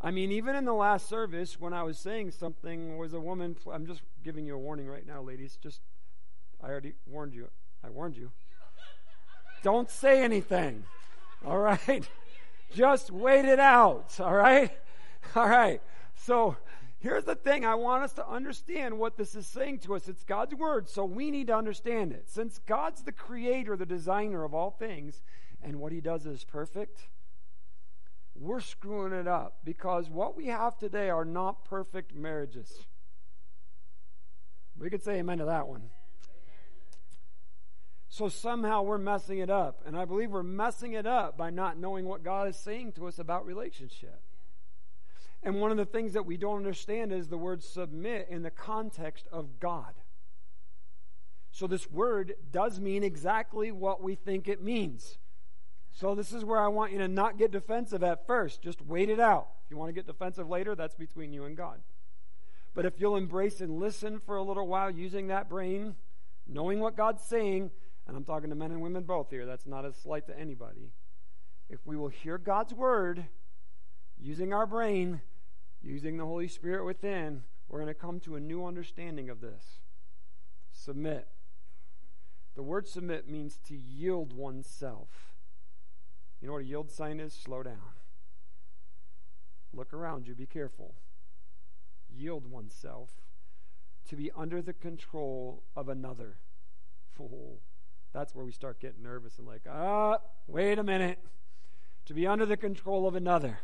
[0.00, 3.56] I mean, even in the last service, when I was saying something, was a woman.
[3.72, 5.58] I'm just giving you a warning right now, ladies.
[5.62, 5.80] Just,
[6.62, 7.48] I already warned you.
[7.84, 8.32] I warned you.
[9.62, 10.84] Don't say anything.
[11.44, 12.08] All right?
[12.74, 14.18] Just wait it out.
[14.18, 14.70] All right?
[15.36, 15.80] All right.
[16.16, 16.56] So,
[17.02, 20.08] here's the thing I want us to understand what this is saying to us.
[20.08, 22.28] It's God's word, so we need to understand it.
[22.28, 25.20] Since God's the creator, the designer of all things,
[25.62, 27.08] and what he does is perfect
[28.34, 32.86] we're screwing it up because what we have today are not perfect marriages.
[34.78, 35.90] We could say amen to that one.
[38.08, 39.82] So somehow we're messing it up.
[39.86, 43.06] And I believe we're messing it up by not knowing what God is saying to
[43.06, 44.20] us about relationship.
[45.42, 48.50] And one of the things that we don't understand is the word submit in the
[48.50, 49.94] context of God.
[51.50, 55.18] So this word does mean exactly what we think it means.
[55.90, 58.62] So this is where I want you to not get defensive at first.
[58.62, 59.48] Just wait it out.
[59.64, 61.80] If you want to get defensive later, that's between you and God.
[62.74, 65.96] But if you'll embrace and listen for a little while using that brain,
[66.46, 67.70] knowing what God's saying,
[68.06, 70.92] and I'm talking to men and women both here, that's not a slight to anybody.
[71.68, 73.26] If we will hear God's word
[74.18, 75.20] using our brain,
[75.82, 79.80] using the Holy Spirit within, we're going to come to a new understanding of this.
[80.72, 81.28] Submit.
[82.54, 85.34] The word submit means to yield oneself.
[86.40, 87.32] You know what a yield sign is?
[87.32, 87.94] Slow down.
[89.72, 90.94] Look around you, be careful.
[92.14, 93.10] Yield oneself
[94.08, 96.36] to be under the control of another.
[97.20, 97.60] Oh,
[98.12, 101.18] that's where we start getting nervous and like, ah, wait a minute.
[102.06, 103.60] To be under the control of another.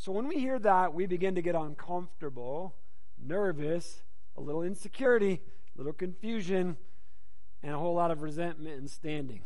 [0.00, 2.74] So when we hear that, we begin to get uncomfortable,
[3.22, 4.00] nervous,
[4.34, 5.42] a little insecurity,
[5.74, 6.78] a little confusion,
[7.62, 9.42] and a whole lot of resentment and standing.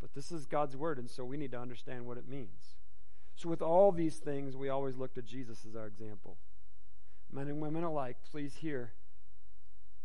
[0.00, 2.76] But this is God's word, and so we need to understand what it means.
[3.34, 6.36] So, with all these things, we always look to Jesus as our example.
[7.32, 8.92] Men and women alike, please hear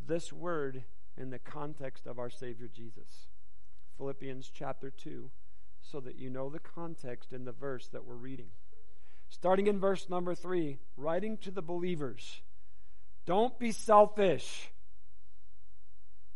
[0.03, 0.83] this word
[1.15, 3.27] in the context of our Savior Jesus.
[3.97, 5.29] Philippians chapter 2,
[5.79, 8.49] so that you know the context in the verse that we're reading.
[9.29, 12.41] Starting in verse number 3, writing to the believers
[13.25, 14.69] Don't be selfish.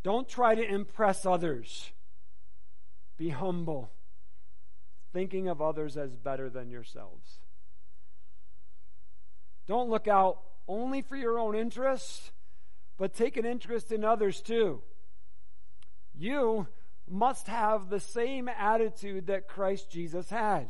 [0.04, 1.92] Don't try to impress others.
[3.18, 3.92] Be humble,
[5.14, 7.38] thinking of others as better than yourselves.
[9.68, 12.32] Don't look out only for your own interests,
[12.98, 14.82] but take an interest in others too.
[16.16, 16.68] You
[17.08, 20.70] must have the same attitude that Christ Jesus had.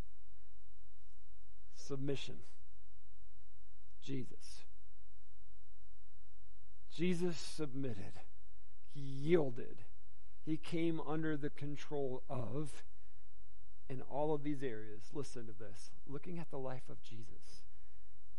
[1.91, 2.37] Submission.
[4.01, 4.63] Jesus.
[6.95, 8.13] Jesus submitted.
[8.93, 9.79] He yielded.
[10.45, 12.85] He came under the control of
[13.89, 15.01] in all of these areas.
[15.13, 15.91] Listen to this.
[16.07, 17.65] Looking at the life of Jesus,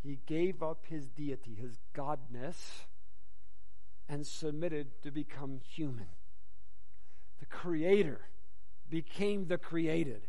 [0.01, 2.87] he gave up his deity, his godness,
[4.09, 6.09] and submitted to become human.
[7.39, 8.21] The Creator
[8.89, 10.23] became the created.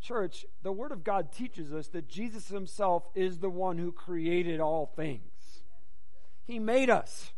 [0.00, 4.60] Church, the Word of God teaches us that Jesus Himself is the one who created
[4.60, 5.22] all things.
[6.44, 7.32] He made us,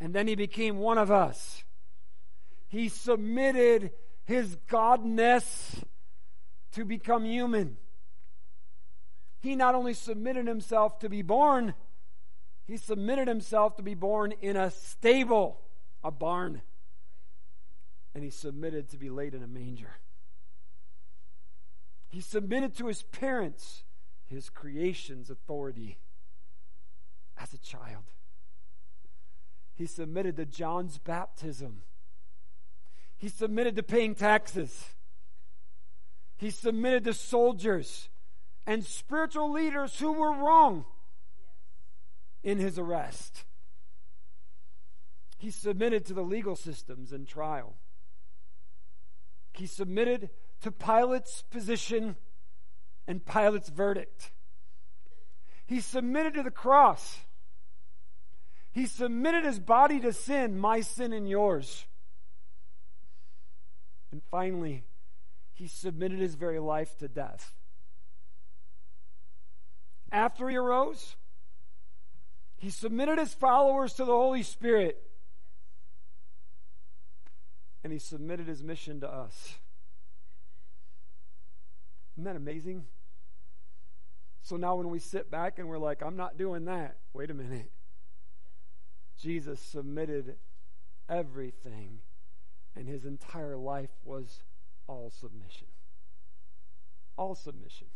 [0.00, 1.64] and then He became one of us.
[2.68, 3.90] He submitted
[4.24, 5.84] His Godness
[6.72, 7.76] to become human.
[9.40, 11.74] He not only submitted Himself to be born,
[12.66, 15.60] He submitted Himself to be born in a stable,
[16.02, 16.62] a barn.
[18.14, 19.96] And He submitted to be laid in a manger.
[22.10, 23.84] He submitted to his parents,
[24.26, 25.98] his creation's authority
[27.38, 28.04] as a child.
[29.74, 31.82] He submitted to John's baptism.
[33.16, 34.90] He submitted to paying taxes.
[36.36, 38.08] He submitted to soldiers
[38.66, 40.84] and spiritual leaders who were wrong
[42.42, 43.44] in his arrest.
[45.38, 47.74] He submitted to the legal systems and trial.
[49.52, 50.30] He submitted
[50.62, 52.16] to Pilate's position
[53.06, 54.30] and Pilate's verdict.
[55.66, 57.20] He submitted to the cross.
[58.72, 61.86] He submitted his body to sin, my sin and yours.
[64.12, 64.84] And finally,
[65.52, 67.52] he submitted his very life to death.
[70.12, 71.14] After he arose,
[72.56, 75.02] he submitted his followers to the Holy Spirit.
[77.82, 79.54] And he submitted his mission to us.
[82.14, 82.84] Isn't that amazing?
[84.42, 87.34] So now when we sit back and we're like, I'm not doing that, wait a
[87.34, 87.70] minute.
[89.18, 90.36] Jesus submitted
[91.08, 91.98] everything,
[92.74, 94.42] and his entire life was
[94.86, 95.66] all submission.
[97.16, 97.88] All submission.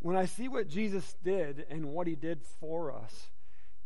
[0.00, 3.28] When I see what Jesus did and what he did for us,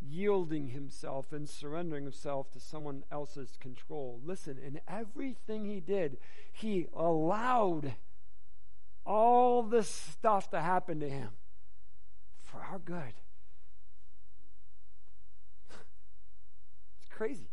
[0.06, 6.18] yielding himself and surrendering himself to someone else's control, listen, in everything he did,
[6.52, 7.94] he allowed
[9.06, 11.30] all this stuff to happen to him
[12.42, 13.14] for our good.
[15.70, 17.48] It's crazy.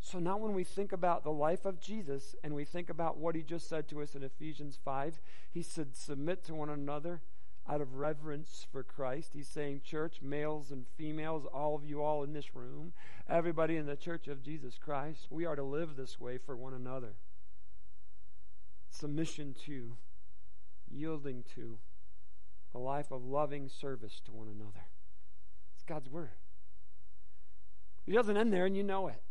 [0.00, 3.34] So now, when we think about the life of Jesus and we think about what
[3.34, 5.20] he just said to us in Ephesians 5,
[5.50, 7.22] he said, Submit to one another
[7.68, 9.30] out of reverence for Christ.
[9.32, 12.92] He's saying, Church, males and females, all of you all in this room,
[13.28, 16.74] everybody in the church of Jesus Christ, we are to live this way for one
[16.74, 17.14] another.
[18.90, 19.96] Submission to
[20.92, 21.78] yielding to
[22.74, 24.86] a life of loving service to one another.
[25.74, 26.30] It's God's Word.
[28.04, 29.22] He doesn't end there, and you know it.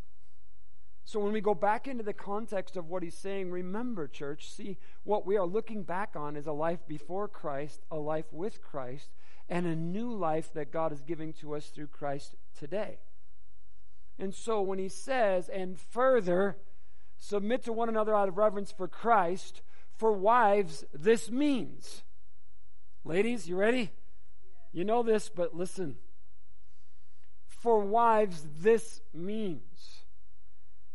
[1.04, 4.78] So when we go back into the context of what he's saying, remember, church, see,
[5.04, 9.10] what we are looking back on is a life before Christ, a life with Christ,
[9.50, 13.00] and a new life that God is giving to us through Christ today.
[14.20, 16.58] And so when he says, and further,
[17.18, 19.62] submit to one another out of reverence for Christ,
[20.02, 22.02] for wives this means.
[23.06, 23.92] Ladies, you ready?
[24.72, 25.96] You know this, but listen.
[27.46, 30.00] For wives, this means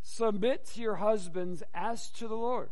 [0.03, 2.71] submit to your husbands as to the Lord.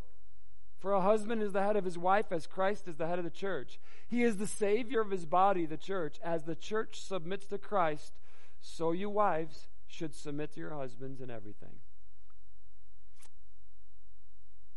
[0.80, 3.24] For a husband is the head of his wife, as Christ is the head of
[3.24, 3.78] the church.
[4.08, 6.18] He is the Savior of his body, the church.
[6.20, 8.12] As the church submits to Christ,
[8.60, 11.76] so you wives should submit to your husbands in everything.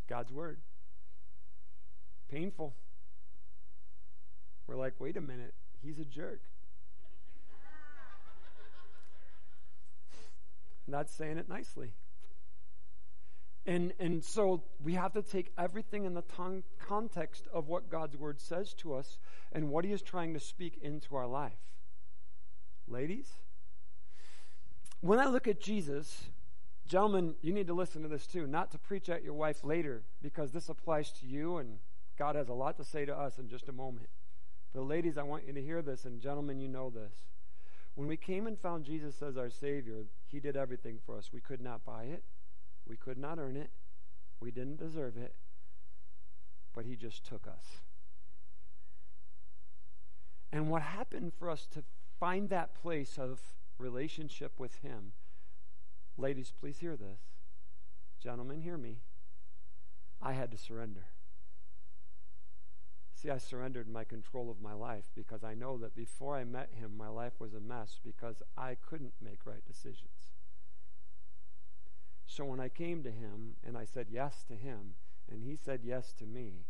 [0.08, 0.60] God's word
[2.30, 2.74] painful.
[4.68, 6.42] We're like, wait a minute, he's a jerk.
[10.88, 11.92] Not saying it nicely.
[13.66, 16.24] And, and so we have to take everything in the
[16.80, 19.20] context of what God's word says to us
[19.52, 21.60] and what he is trying to speak into our life.
[22.88, 23.28] Ladies,
[25.02, 26.30] when I look at Jesus,
[26.88, 30.04] gentlemen, you need to listen to this too, not to preach at your wife later,
[30.22, 31.80] because this applies to you, and
[32.18, 34.10] God has a lot to say to us in just a moment.
[34.74, 37.14] But ladies, I want you to hear this, and gentlemen, you know this.
[37.96, 41.32] When we came and found Jesus as our Savior, He did everything for us.
[41.34, 42.24] We could not buy it,
[42.88, 43.70] we could not earn it,
[44.40, 45.34] we didn't deserve it,
[46.76, 47.82] but He just took us.
[50.52, 51.84] And what happened for us to
[52.20, 53.40] find that place of
[53.78, 55.14] relationship with Him,
[56.18, 57.20] ladies, please hear this.
[58.22, 58.98] Gentlemen, hear me.
[60.22, 61.06] I had to surrender.
[63.18, 66.70] See, I surrendered my control of my life because I know that before I met
[66.80, 70.36] him, my life was a mess because I couldn't make right decisions.
[72.28, 74.94] So when I came to him and I said yes to him,
[75.32, 76.66] and he said yes to me,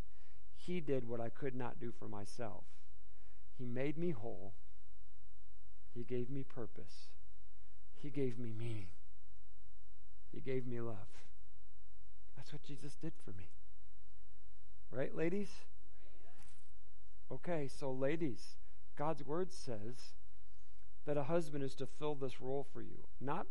[0.56, 2.64] he did what I could not do for myself.
[3.58, 4.54] He made me whole.
[5.94, 7.10] He gave me purpose.
[8.02, 8.88] He gave me meaning.
[10.32, 11.26] He gave me love.
[12.38, 13.50] That's what Jesus did for me.
[14.92, 15.50] Right, ladies?
[17.32, 18.56] Okay, so ladies,
[18.98, 20.14] God's word says
[21.06, 23.06] that a husband is to fill this role for you.
[23.20, 23.48] Not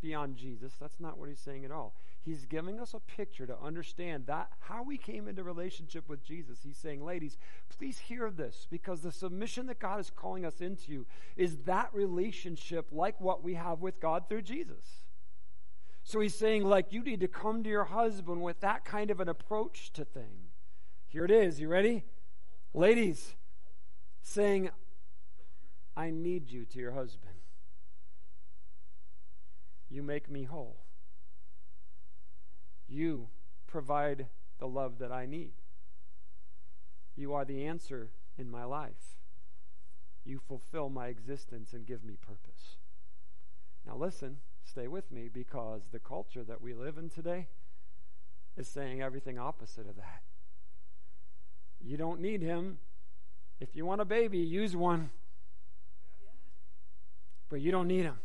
[0.00, 0.74] beyond Jesus.
[0.78, 1.94] That's not what he's saying at all.
[2.24, 6.58] He's giving us a picture to understand that how we came into relationship with Jesus.
[6.62, 7.38] He's saying, ladies,
[7.76, 11.06] please hear this because the submission that God is calling us into
[11.36, 14.84] is that relationship like what we have with God through Jesus.
[16.04, 19.20] So he's saying, like, you need to come to your husband with that kind of
[19.20, 20.48] an approach to thing.
[21.08, 21.60] Here it is.
[21.60, 22.04] You ready?
[22.74, 23.34] Ladies,
[24.22, 24.70] saying,
[25.94, 27.34] I need you to your husband.
[29.90, 30.78] You make me whole.
[32.88, 33.28] You
[33.66, 34.26] provide
[34.58, 35.52] the love that I need.
[37.14, 39.18] You are the answer in my life.
[40.24, 42.78] You fulfill my existence and give me purpose.
[43.86, 47.48] Now, listen, stay with me because the culture that we live in today
[48.56, 50.22] is saying everything opposite of that.
[51.84, 52.78] You don't need him.
[53.60, 55.10] If you want a baby, use one.
[57.48, 58.18] But you don't need him.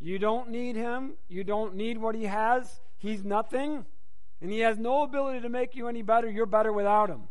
[0.00, 1.14] You don't need him.
[1.28, 2.80] You don't need what he has.
[2.98, 3.84] He's nothing.
[4.40, 6.30] And he has no ability to make you any better.
[6.30, 7.28] You're better without him.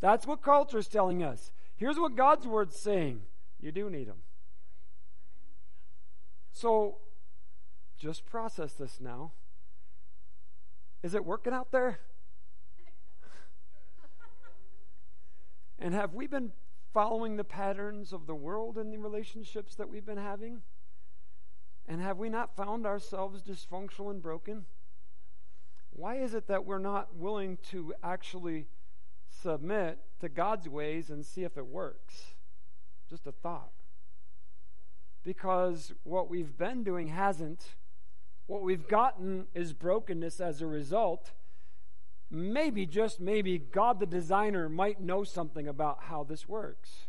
[0.00, 1.52] That's what culture is telling us.
[1.76, 3.22] Here's what God's word's saying
[3.60, 4.22] you do need him.
[6.52, 6.98] So
[7.98, 9.32] just process this now.
[11.02, 11.98] Is it working out there?
[15.82, 16.52] And have we been
[16.94, 20.62] following the patterns of the world in the relationships that we've been having?
[21.88, 24.66] And have we not found ourselves dysfunctional and broken?
[25.90, 28.66] Why is it that we're not willing to actually
[29.28, 32.26] submit to God's ways and see if it works?
[33.10, 33.72] Just a thought.
[35.24, 37.74] Because what we've been doing hasn't.
[38.46, 41.32] What we've gotten is brokenness as a result
[42.32, 47.06] maybe, just maybe, God the designer might know something about how this works.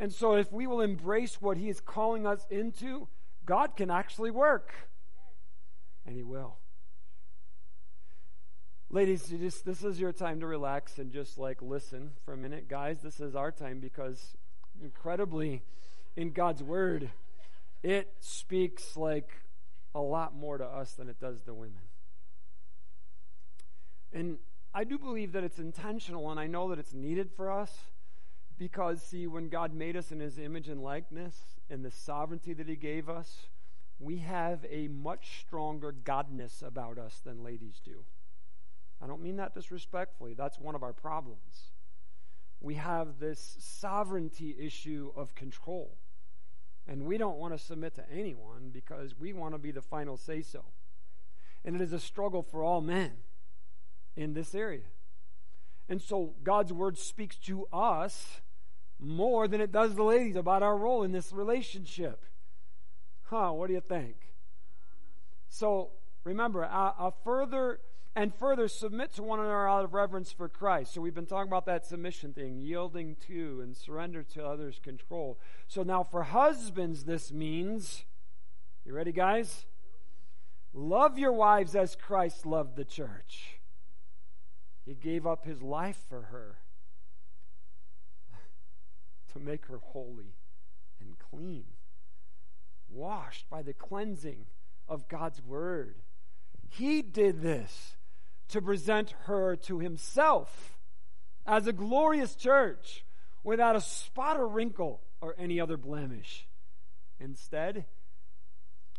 [0.00, 3.08] And so, if we will embrace what He is calling us into,
[3.44, 4.72] God can actually work.
[6.06, 6.56] And He will.
[8.88, 12.68] Ladies, just, this is your time to relax and just like listen for a minute.
[12.68, 14.36] Guys, this is our time because
[14.82, 15.62] incredibly,
[16.16, 17.10] in God's Word,
[17.82, 19.42] it speaks like
[19.94, 21.82] a lot more to us than it does to women.
[24.12, 24.38] And
[24.74, 27.72] I do believe that it's intentional, and I know that it's needed for us
[28.58, 31.34] because, see, when God made us in his image and likeness
[31.70, 33.48] and the sovereignty that he gave us,
[33.98, 38.04] we have a much stronger godness about us than ladies do.
[39.02, 41.72] I don't mean that disrespectfully, that's one of our problems.
[42.60, 45.96] We have this sovereignty issue of control.
[46.88, 50.16] And we don't want to submit to anyone because we want to be the final
[50.16, 50.64] say so.
[51.64, 53.12] And it is a struggle for all men
[54.16, 54.86] in this area.
[55.88, 58.40] And so God's word speaks to us
[58.98, 62.24] more than it does the ladies about our role in this relationship.
[63.24, 64.16] Huh, what do you think?
[65.48, 65.90] So
[66.24, 67.80] remember, a, a further
[68.14, 70.94] and further submit to one another out of reverence for Christ.
[70.94, 75.38] So we've been talking about that submission thing, yielding to and surrender to others' control.
[75.68, 78.04] So now for husbands, this means,
[78.86, 79.66] you ready, guys?
[80.72, 83.55] Love your wives as Christ loved the church.
[84.86, 86.58] He gave up his life for her
[89.32, 90.36] to make her holy
[91.00, 91.64] and clean,
[92.88, 94.46] washed by the cleansing
[94.88, 95.96] of God's word.
[96.68, 97.96] He did this
[98.48, 100.78] to present her to himself
[101.44, 103.04] as a glorious church
[103.42, 106.46] without a spot or wrinkle or any other blemish.
[107.18, 107.86] Instead,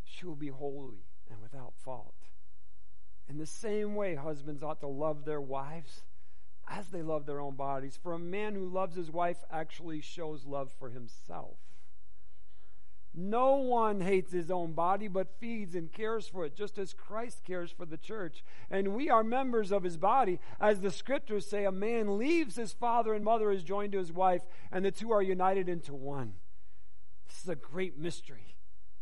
[0.03, 2.16] she will be holy and without fault.
[3.29, 6.03] In the same way, husbands ought to love their wives
[6.67, 7.97] as they love their own bodies.
[8.01, 11.57] For a man who loves his wife actually shows love for himself.
[13.19, 17.43] No one hates his own body, but feeds and cares for it, just as Christ
[17.43, 18.43] cares for the church.
[18.69, 20.39] And we are members of his body.
[20.61, 24.11] As the scriptures say, a man leaves his father and mother, is joined to his
[24.11, 26.33] wife, and the two are united into one.
[27.27, 28.55] This is a great mystery,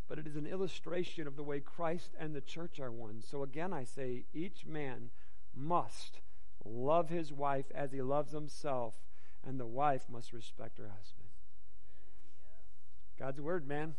[0.08, 3.22] but it is an illustration of the way Christ and the church are one.
[3.22, 5.10] So again, I say, each man
[5.56, 6.20] must
[6.64, 8.96] love his wife as he loves himself,
[9.46, 11.30] and the wife must respect her husband.
[13.18, 13.96] God's word, man.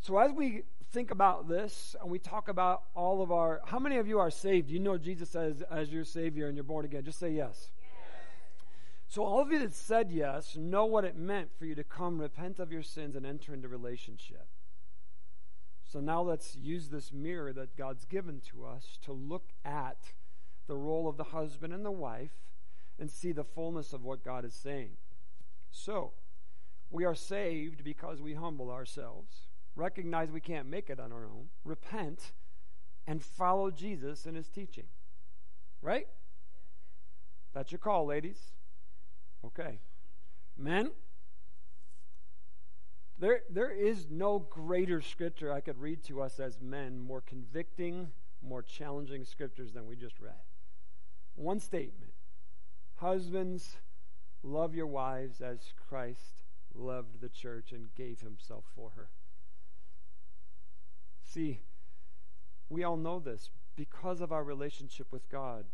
[0.00, 3.98] So as we think about this and we talk about all of our how many
[3.98, 4.70] of you are saved?
[4.70, 7.04] You know Jesus as as your savior and you're born again.
[7.04, 7.70] Just say yes.
[9.10, 12.20] So all of you that said yes know what it meant for you to come
[12.20, 14.46] repent of your sins and enter into relationship.
[15.82, 20.12] So now let's use this mirror that God's given to us to look at
[20.68, 22.30] the role of the husband and the wife
[23.00, 24.90] and see the fullness of what God is saying.
[25.72, 26.12] So,
[26.88, 31.48] we are saved because we humble ourselves, recognize we can't make it on our own,
[31.64, 32.30] repent,
[33.08, 34.86] and follow Jesus in his teaching.
[35.82, 36.06] Right?
[37.52, 38.52] That's your call, ladies.
[39.44, 39.80] Okay.
[40.56, 40.90] Men,
[43.18, 48.12] there, there is no greater scripture I could read to us as men, more convicting,
[48.42, 50.34] more challenging scriptures than we just read.
[51.36, 52.12] One statement
[52.96, 53.76] Husbands,
[54.42, 59.10] Love your wives as Christ loved the church and gave himself for her.
[61.22, 61.60] See,
[62.68, 65.64] we all know this because of our relationship with God.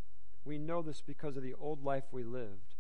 [0.44, 2.74] We know this because of the old life we lived.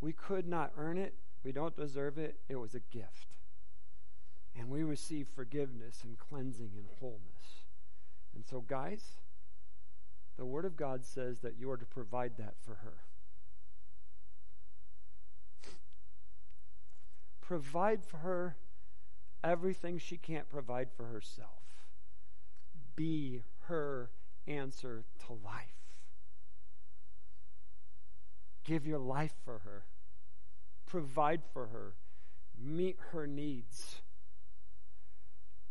[0.00, 2.38] We could not earn it, we don't deserve it.
[2.48, 3.36] It was a gift.
[4.58, 7.64] And we receive forgiveness and cleansing and wholeness.
[8.34, 9.02] And so, guys,
[10.36, 12.98] the Word of God says that you are to provide that for her.
[17.46, 18.56] provide for her
[19.44, 21.62] everything she can't provide for herself.
[22.96, 24.10] Be her
[24.48, 25.85] answer to life.
[28.66, 29.84] Give your life for her.
[30.86, 31.94] Provide for her.
[32.60, 34.00] Meet her needs.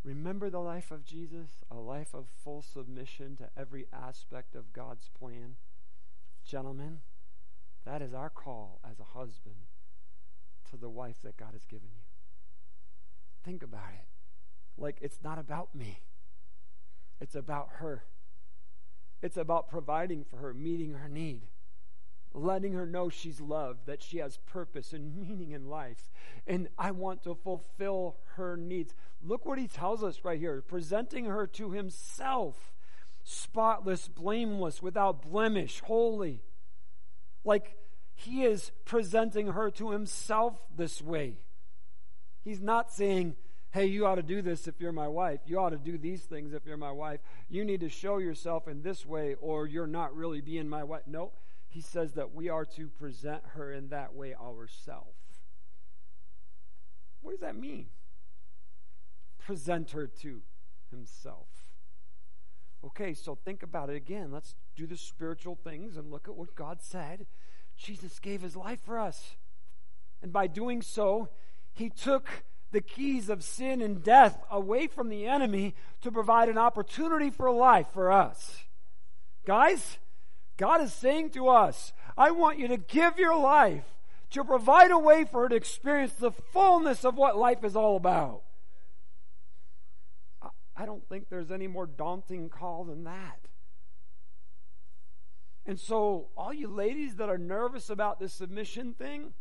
[0.03, 5.09] Remember the life of Jesus, a life of full submission to every aspect of God's
[5.09, 5.55] plan.
[6.45, 6.99] Gentlemen,
[7.85, 9.55] that is our call as a husband
[10.69, 12.03] to the wife that God has given you.
[13.43, 14.07] Think about it.
[14.77, 15.99] Like, it's not about me,
[17.19, 18.03] it's about her.
[19.21, 21.43] It's about providing for her, meeting her need,
[22.35, 26.11] letting her know she's loved, that she has purpose and meaning in life.
[26.45, 28.93] And I want to fulfill her needs.
[29.23, 32.73] Look what he tells us right here presenting her to himself,
[33.23, 36.43] spotless, blameless, without blemish, holy.
[37.43, 37.77] Like,
[38.13, 41.37] he is presenting her to himself this way.
[42.43, 43.35] He's not saying,
[43.71, 45.41] hey, you ought to do this if you're my wife.
[45.45, 47.19] You ought to do these things if you're my wife.
[47.49, 51.01] You need to show yourself in this way or you're not really being my wife.
[51.07, 51.31] No,
[51.75, 55.41] he says that we are to present her in that way ourselves.
[57.21, 57.87] What does that mean?
[59.37, 60.41] Present her to
[60.89, 61.49] himself.
[62.81, 64.31] Okay, so think about it again.
[64.31, 67.25] Let's do the spiritual things and look at what God said
[67.75, 69.35] Jesus gave his life for us.
[70.21, 71.27] And by doing so,
[71.73, 72.29] he took
[72.71, 77.51] the keys of sin and death away from the enemy to provide an opportunity for
[77.51, 78.63] life for us.
[79.45, 79.97] Guys,
[80.57, 83.83] God is saying to us, I want you to give your life
[84.31, 87.95] to provide a way for her to experience the fullness of what life is all
[87.95, 88.41] about.
[90.77, 93.39] I don't think there's any more daunting call than that.
[95.65, 99.33] And so, all you ladies that are nervous about this submission thing,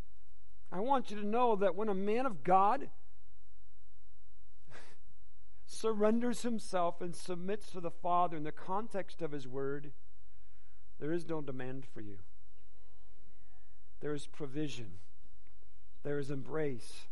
[0.71, 2.89] I want you to know that when a man of God
[5.67, 9.91] surrenders himself and submits to the Father in the context of his word,
[10.99, 12.17] there is no demand for you.
[14.01, 14.91] There is provision,
[16.03, 17.05] there is embrace,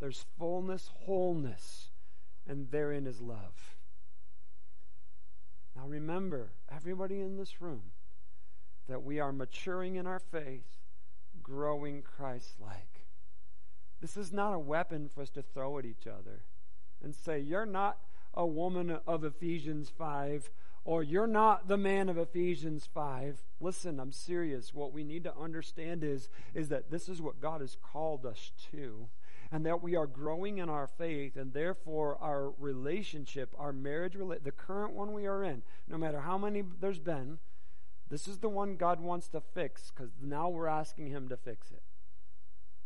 [0.00, 1.88] there's fullness, wholeness,
[2.46, 3.76] and therein is love.
[5.76, 7.82] Now remember, everybody in this room,
[8.88, 10.78] that we are maturing in our faith,
[11.42, 13.04] growing Christ like.
[14.00, 16.42] This is not a weapon for us to throw at each other
[17.02, 17.98] and say, You're not
[18.34, 20.50] a woman of Ephesians 5,
[20.88, 23.44] or you're not the man of Ephesians 5.
[23.60, 24.72] Listen, I'm serious.
[24.72, 28.52] What we need to understand is, is that this is what God has called us
[28.70, 29.08] to.
[29.52, 34.50] and that we are growing in our faith, and therefore our relationship, our marriage, the
[34.50, 37.38] current one we are in, no matter how many there's been,
[38.08, 41.70] this is the one God wants to fix because now we're asking Him to fix
[41.70, 41.82] it.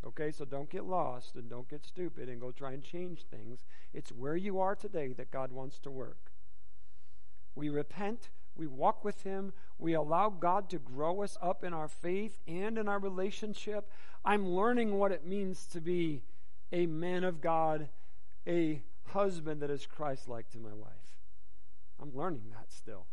[0.04, 3.64] Okay, so don't get lost and don't get stupid and go try and change things.
[3.94, 6.31] It's where you are today that God wants to work.
[7.54, 11.88] We repent, we walk with Him, we allow God to grow us up in our
[11.88, 13.88] faith and in our relationship.
[14.24, 16.22] I'm learning what it means to be
[16.70, 17.88] a man of God,
[18.46, 21.18] a husband that is Christ like to my wife.
[22.00, 23.06] I'm learning that still.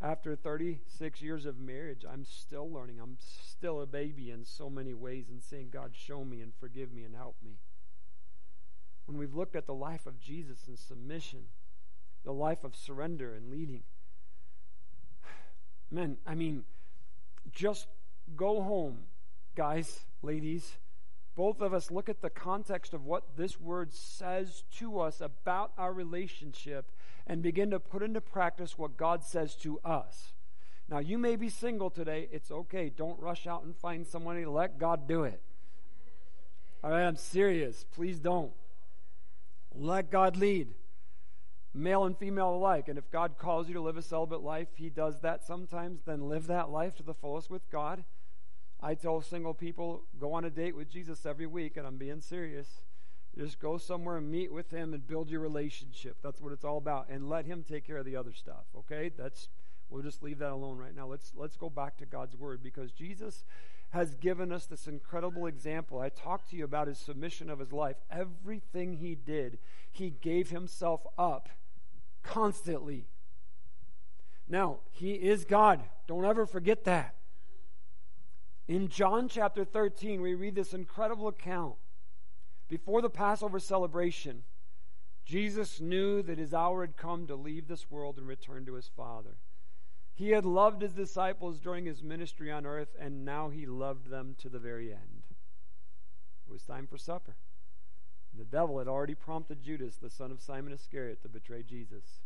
[0.00, 3.00] After 36 years of marriage, I'm still learning.
[3.00, 6.92] I'm still a baby in so many ways and saying, God, show me and forgive
[6.92, 7.58] me and help me.
[9.06, 11.46] When we've looked at the life of Jesus in submission,
[12.24, 13.82] the life of surrender and leading,
[15.90, 16.64] men, I mean,
[17.52, 17.86] just
[18.36, 19.00] go home,
[19.54, 20.76] guys, ladies.
[21.36, 25.72] Both of us look at the context of what this word says to us about
[25.76, 26.90] our relationship
[27.26, 30.32] and begin to put into practice what God says to us.
[30.88, 32.28] Now, you may be single today.
[32.30, 32.90] It's okay.
[32.94, 34.44] Don't rush out and find somebody.
[34.44, 35.40] Let God do it.
[36.82, 37.84] All right, I'm serious.
[37.94, 38.52] Please don't.
[39.74, 40.74] Let God lead,
[41.74, 42.88] male and female alike.
[42.88, 46.00] And if God calls you to live a celibate life, He does that sometimes.
[46.06, 48.04] Then live that life to the fullest with God.
[48.80, 52.20] I tell single people, go on a date with Jesus every week, and I'm being
[52.20, 52.82] serious.
[53.36, 56.18] Just go somewhere and meet with him and build your relationship.
[56.22, 57.08] That's what it's all about.
[57.08, 58.64] And let him take care of the other stuff.
[58.76, 59.10] Okay?
[59.16, 59.48] That's
[59.90, 61.06] we'll just leave that alone right now.
[61.06, 63.44] Let's let's go back to God's word because Jesus
[63.90, 66.00] has given us this incredible example.
[66.00, 67.96] I talked to you about his submission of his life.
[68.10, 69.58] Everything he did,
[69.90, 71.48] he gave himself up
[72.24, 73.06] constantly.
[74.48, 75.82] Now, he is God.
[76.06, 77.14] Don't ever forget that.
[78.66, 81.76] In John chapter 13, we read this incredible account
[82.68, 84.42] before the Passover celebration,
[85.24, 88.90] Jesus knew that his hour had come to leave this world and return to his
[88.96, 89.36] Father.
[90.14, 94.34] He had loved his disciples during his ministry on earth, and now he loved them
[94.38, 95.24] to the very end.
[96.46, 97.36] It was time for supper.
[98.36, 102.20] The devil had already prompted Judas, the son of Simon Iscariot, to betray Jesus.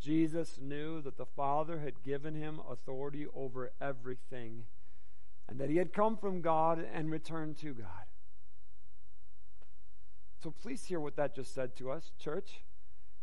[0.00, 4.64] Jesus knew that the Father had given him authority over everything,
[5.48, 8.06] and that he had come from God and returned to God.
[10.42, 12.62] So please hear what that just said to us, church.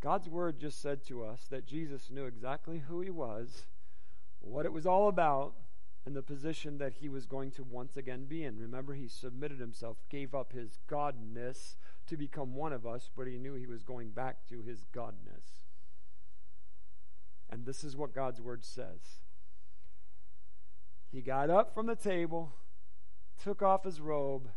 [0.02, 3.64] God's word just said to us that Jesus knew exactly who he was,
[4.40, 5.54] what it was all about,
[6.08, 8.58] and the position that he was going to once again be in.
[8.58, 11.76] Remember, he submitted himself, gave up his godness
[12.08, 15.66] to become one of us, but he knew he was going back to his godness.
[17.50, 19.20] And this is what God's word says.
[21.12, 22.54] He got up from the table,
[23.44, 24.48] took off his robe,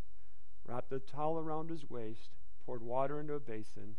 [0.65, 2.29] wrapped a towel around his waist,
[2.65, 3.95] poured water into a basin,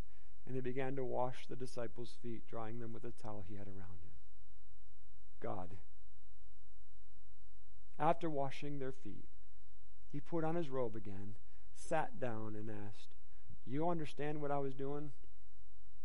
[0.46, 3.66] and he began to wash the disciples' feet, drying them with a towel he had
[3.66, 4.14] around him.
[5.38, 5.76] God.
[8.02, 9.24] After washing their feet,
[10.10, 11.34] he put on his robe again,
[11.74, 13.14] sat down, and asked,
[13.64, 15.12] You understand what I was doing?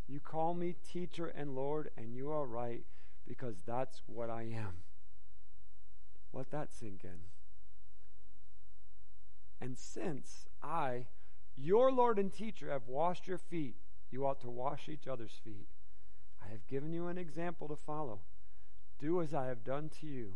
[0.07, 2.85] You call me teacher and Lord, and you are right,
[3.27, 4.83] because that's what I am.
[6.31, 7.19] Let that sink in.
[9.59, 11.07] And since I
[11.57, 13.75] your Lord and teacher have washed your feet.
[14.11, 15.67] You ought to wash each other's feet.
[16.45, 18.19] I have given you an example to follow.
[18.99, 20.35] Do as I have done to you.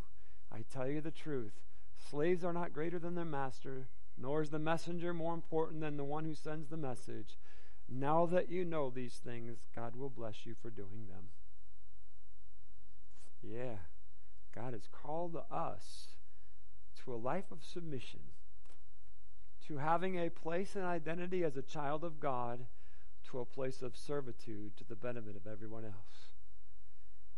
[0.52, 1.54] I tell you the truth.
[1.98, 3.88] Slaves are not greater than their master,
[4.18, 7.38] nor is the messenger more important than the one who sends the message.
[7.90, 11.30] Now that you know these things, God will bless you for doing them.
[13.44, 13.78] Yeah,
[14.54, 16.08] God has called us
[17.04, 18.20] to a life of submission
[19.68, 22.66] to having a place and identity as a child of God
[23.30, 26.34] to a place of servitude to the benefit of everyone else.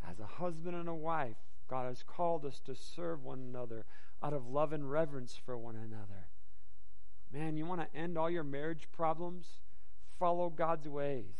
[0.09, 1.37] As a husband and a wife,
[1.73, 3.83] God has called us to serve one another
[4.21, 6.27] out of love and reverence for one another.
[7.33, 9.47] Man, you want to end all your marriage problems?
[10.19, 11.33] Follow God's ways.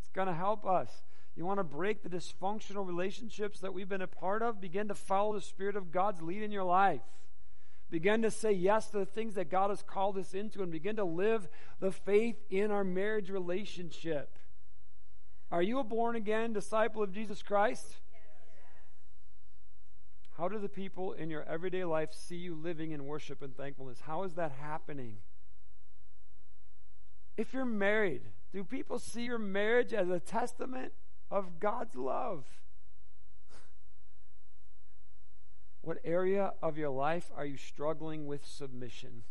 [0.00, 0.88] It's going to help us.
[1.36, 4.58] You want to break the dysfunctional relationships that we've been a part of?
[4.58, 7.02] Begin to follow the Spirit of God's lead in your life.
[7.90, 10.96] Begin to say yes to the things that God has called us into and begin
[10.96, 11.46] to live
[11.78, 14.38] the faith in our marriage relationship.
[15.50, 17.98] Are you a born again disciple of Jesus Christ?
[20.38, 24.00] How do the people in your everyday life see you living in worship and thankfulness?
[24.06, 25.18] How is that happening?
[27.36, 28.22] If you're married,
[28.52, 30.92] do people see your marriage as a testament
[31.30, 32.44] of God's love?
[35.82, 39.24] What area of your life are you struggling with submission?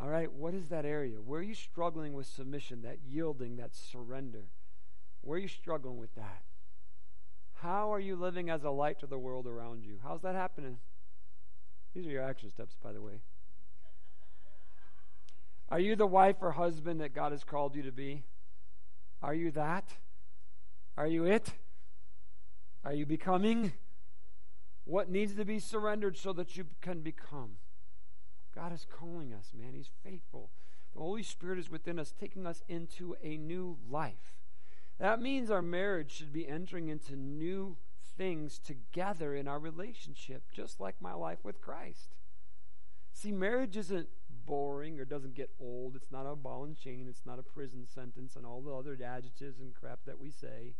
[0.00, 1.16] All right, what is that area?
[1.16, 4.46] Where are you struggling with submission, that yielding, that surrender?
[5.20, 6.42] Where are you struggling with that?
[7.64, 9.96] How are you living as a light to the world around you?
[10.02, 10.76] How's that happening?
[11.94, 13.22] These are your action steps, by the way.
[15.70, 18.24] Are you the wife or husband that God has called you to be?
[19.22, 19.94] Are you that?
[20.98, 21.54] Are you it?
[22.84, 23.72] Are you becoming?
[24.84, 27.52] What needs to be surrendered so that you can become?
[28.54, 29.72] God is calling us, man.
[29.72, 30.50] He's faithful.
[30.92, 34.34] The Holy Spirit is within us, taking us into a new life.
[34.98, 37.76] That means our marriage should be entering into new
[38.16, 42.14] things together in our relationship, just like my life with Christ.
[43.12, 44.08] See, marriage isn't
[44.46, 45.96] boring or doesn't get old.
[45.96, 47.06] It's not a ball and chain.
[47.08, 50.74] It's not a prison sentence and all the other adjectives and crap that we say.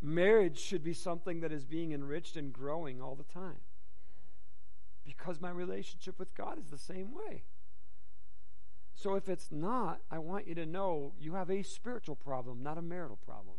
[0.00, 3.60] Marriage should be something that is being enriched and growing all the time.
[5.04, 7.42] Because my relationship with God is the same way.
[8.98, 12.78] So if it's not, I want you to know you have a spiritual problem, not
[12.78, 13.54] a marital problem.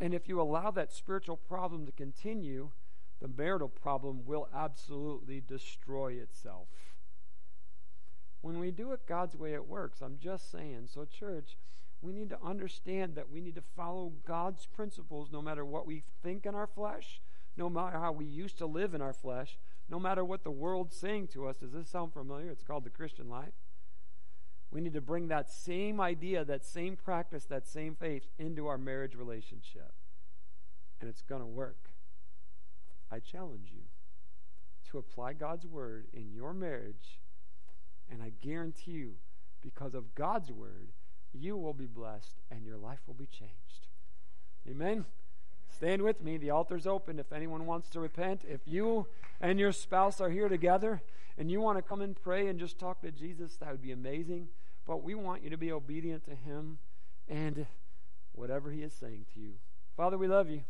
[0.00, 2.70] And if you allow that spiritual problem to continue,
[3.20, 6.68] the marital problem will absolutely destroy itself.
[8.40, 10.00] When we do it God's way, it works.
[10.00, 10.88] I'm just saying.
[10.94, 11.58] So, church,
[12.00, 16.04] we need to understand that we need to follow God's principles no matter what we
[16.22, 17.20] think in our flesh,
[17.54, 19.58] no matter how we used to live in our flesh,
[19.90, 21.58] no matter what the world's saying to us.
[21.58, 22.50] Does this sound familiar?
[22.50, 23.52] It's called the Christian life.
[24.70, 28.78] We need to bring that same idea, that same practice, that same faith into our
[28.78, 29.92] marriage relationship.
[31.00, 31.90] And it's going to work.
[33.10, 33.82] I challenge you
[34.90, 37.20] to apply God's word in your marriage,
[38.10, 39.14] and I guarantee you,
[39.62, 40.88] because of God's word,
[41.32, 43.88] you will be blessed and your life will be changed.
[44.68, 45.04] Amen.
[45.76, 46.38] Stand with me.
[46.38, 48.40] The altar's open if anyone wants to repent.
[48.48, 49.08] If you
[49.42, 51.02] and your spouse are here together
[51.36, 53.92] and you want to come and pray and just talk to Jesus, that would be
[53.92, 54.48] amazing.
[54.86, 56.78] But we want you to be obedient to Him
[57.28, 57.66] and
[58.32, 59.52] whatever He is saying to you.
[59.98, 60.62] Father, we love you.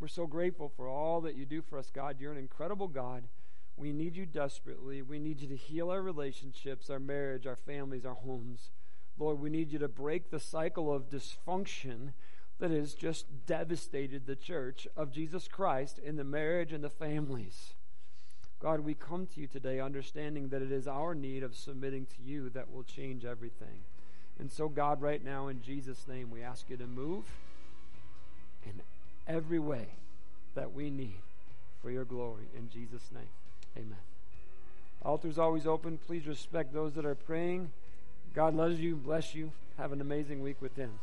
[0.00, 2.16] We're so grateful for all that you do for us, God.
[2.18, 3.24] You're an incredible God.
[3.76, 5.02] We need you desperately.
[5.02, 8.70] We need you to heal our relationships, our marriage, our families, our homes.
[9.18, 12.12] Lord, we need you to break the cycle of dysfunction
[12.58, 17.74] that has just devastated the church of Jesus Christ in the marriage and the families.
[18.60, 22.22] God, we come to you today understanding that it is our need of submitting to
[22.22, 23.84] you that will change everything.
[24.40, 27.24] And so, God, right now, in Jesus' name, we ask you to move
[28.64, 28.80] in
[29.26, 29.86] every way
[30.54, 31.20] that we need
[31.80, 32.48] for your glory.
[32.56, 33.30] In Jesus' name,
[33.76, 33.98] amen.
[35.04, 35.98] Altar's always open.
[35.98, 37.70] Please respect those that are praying.
[38.34, 39.52] God loves you, bless you.
[39.76, 40.98] Have an amazing week with Him.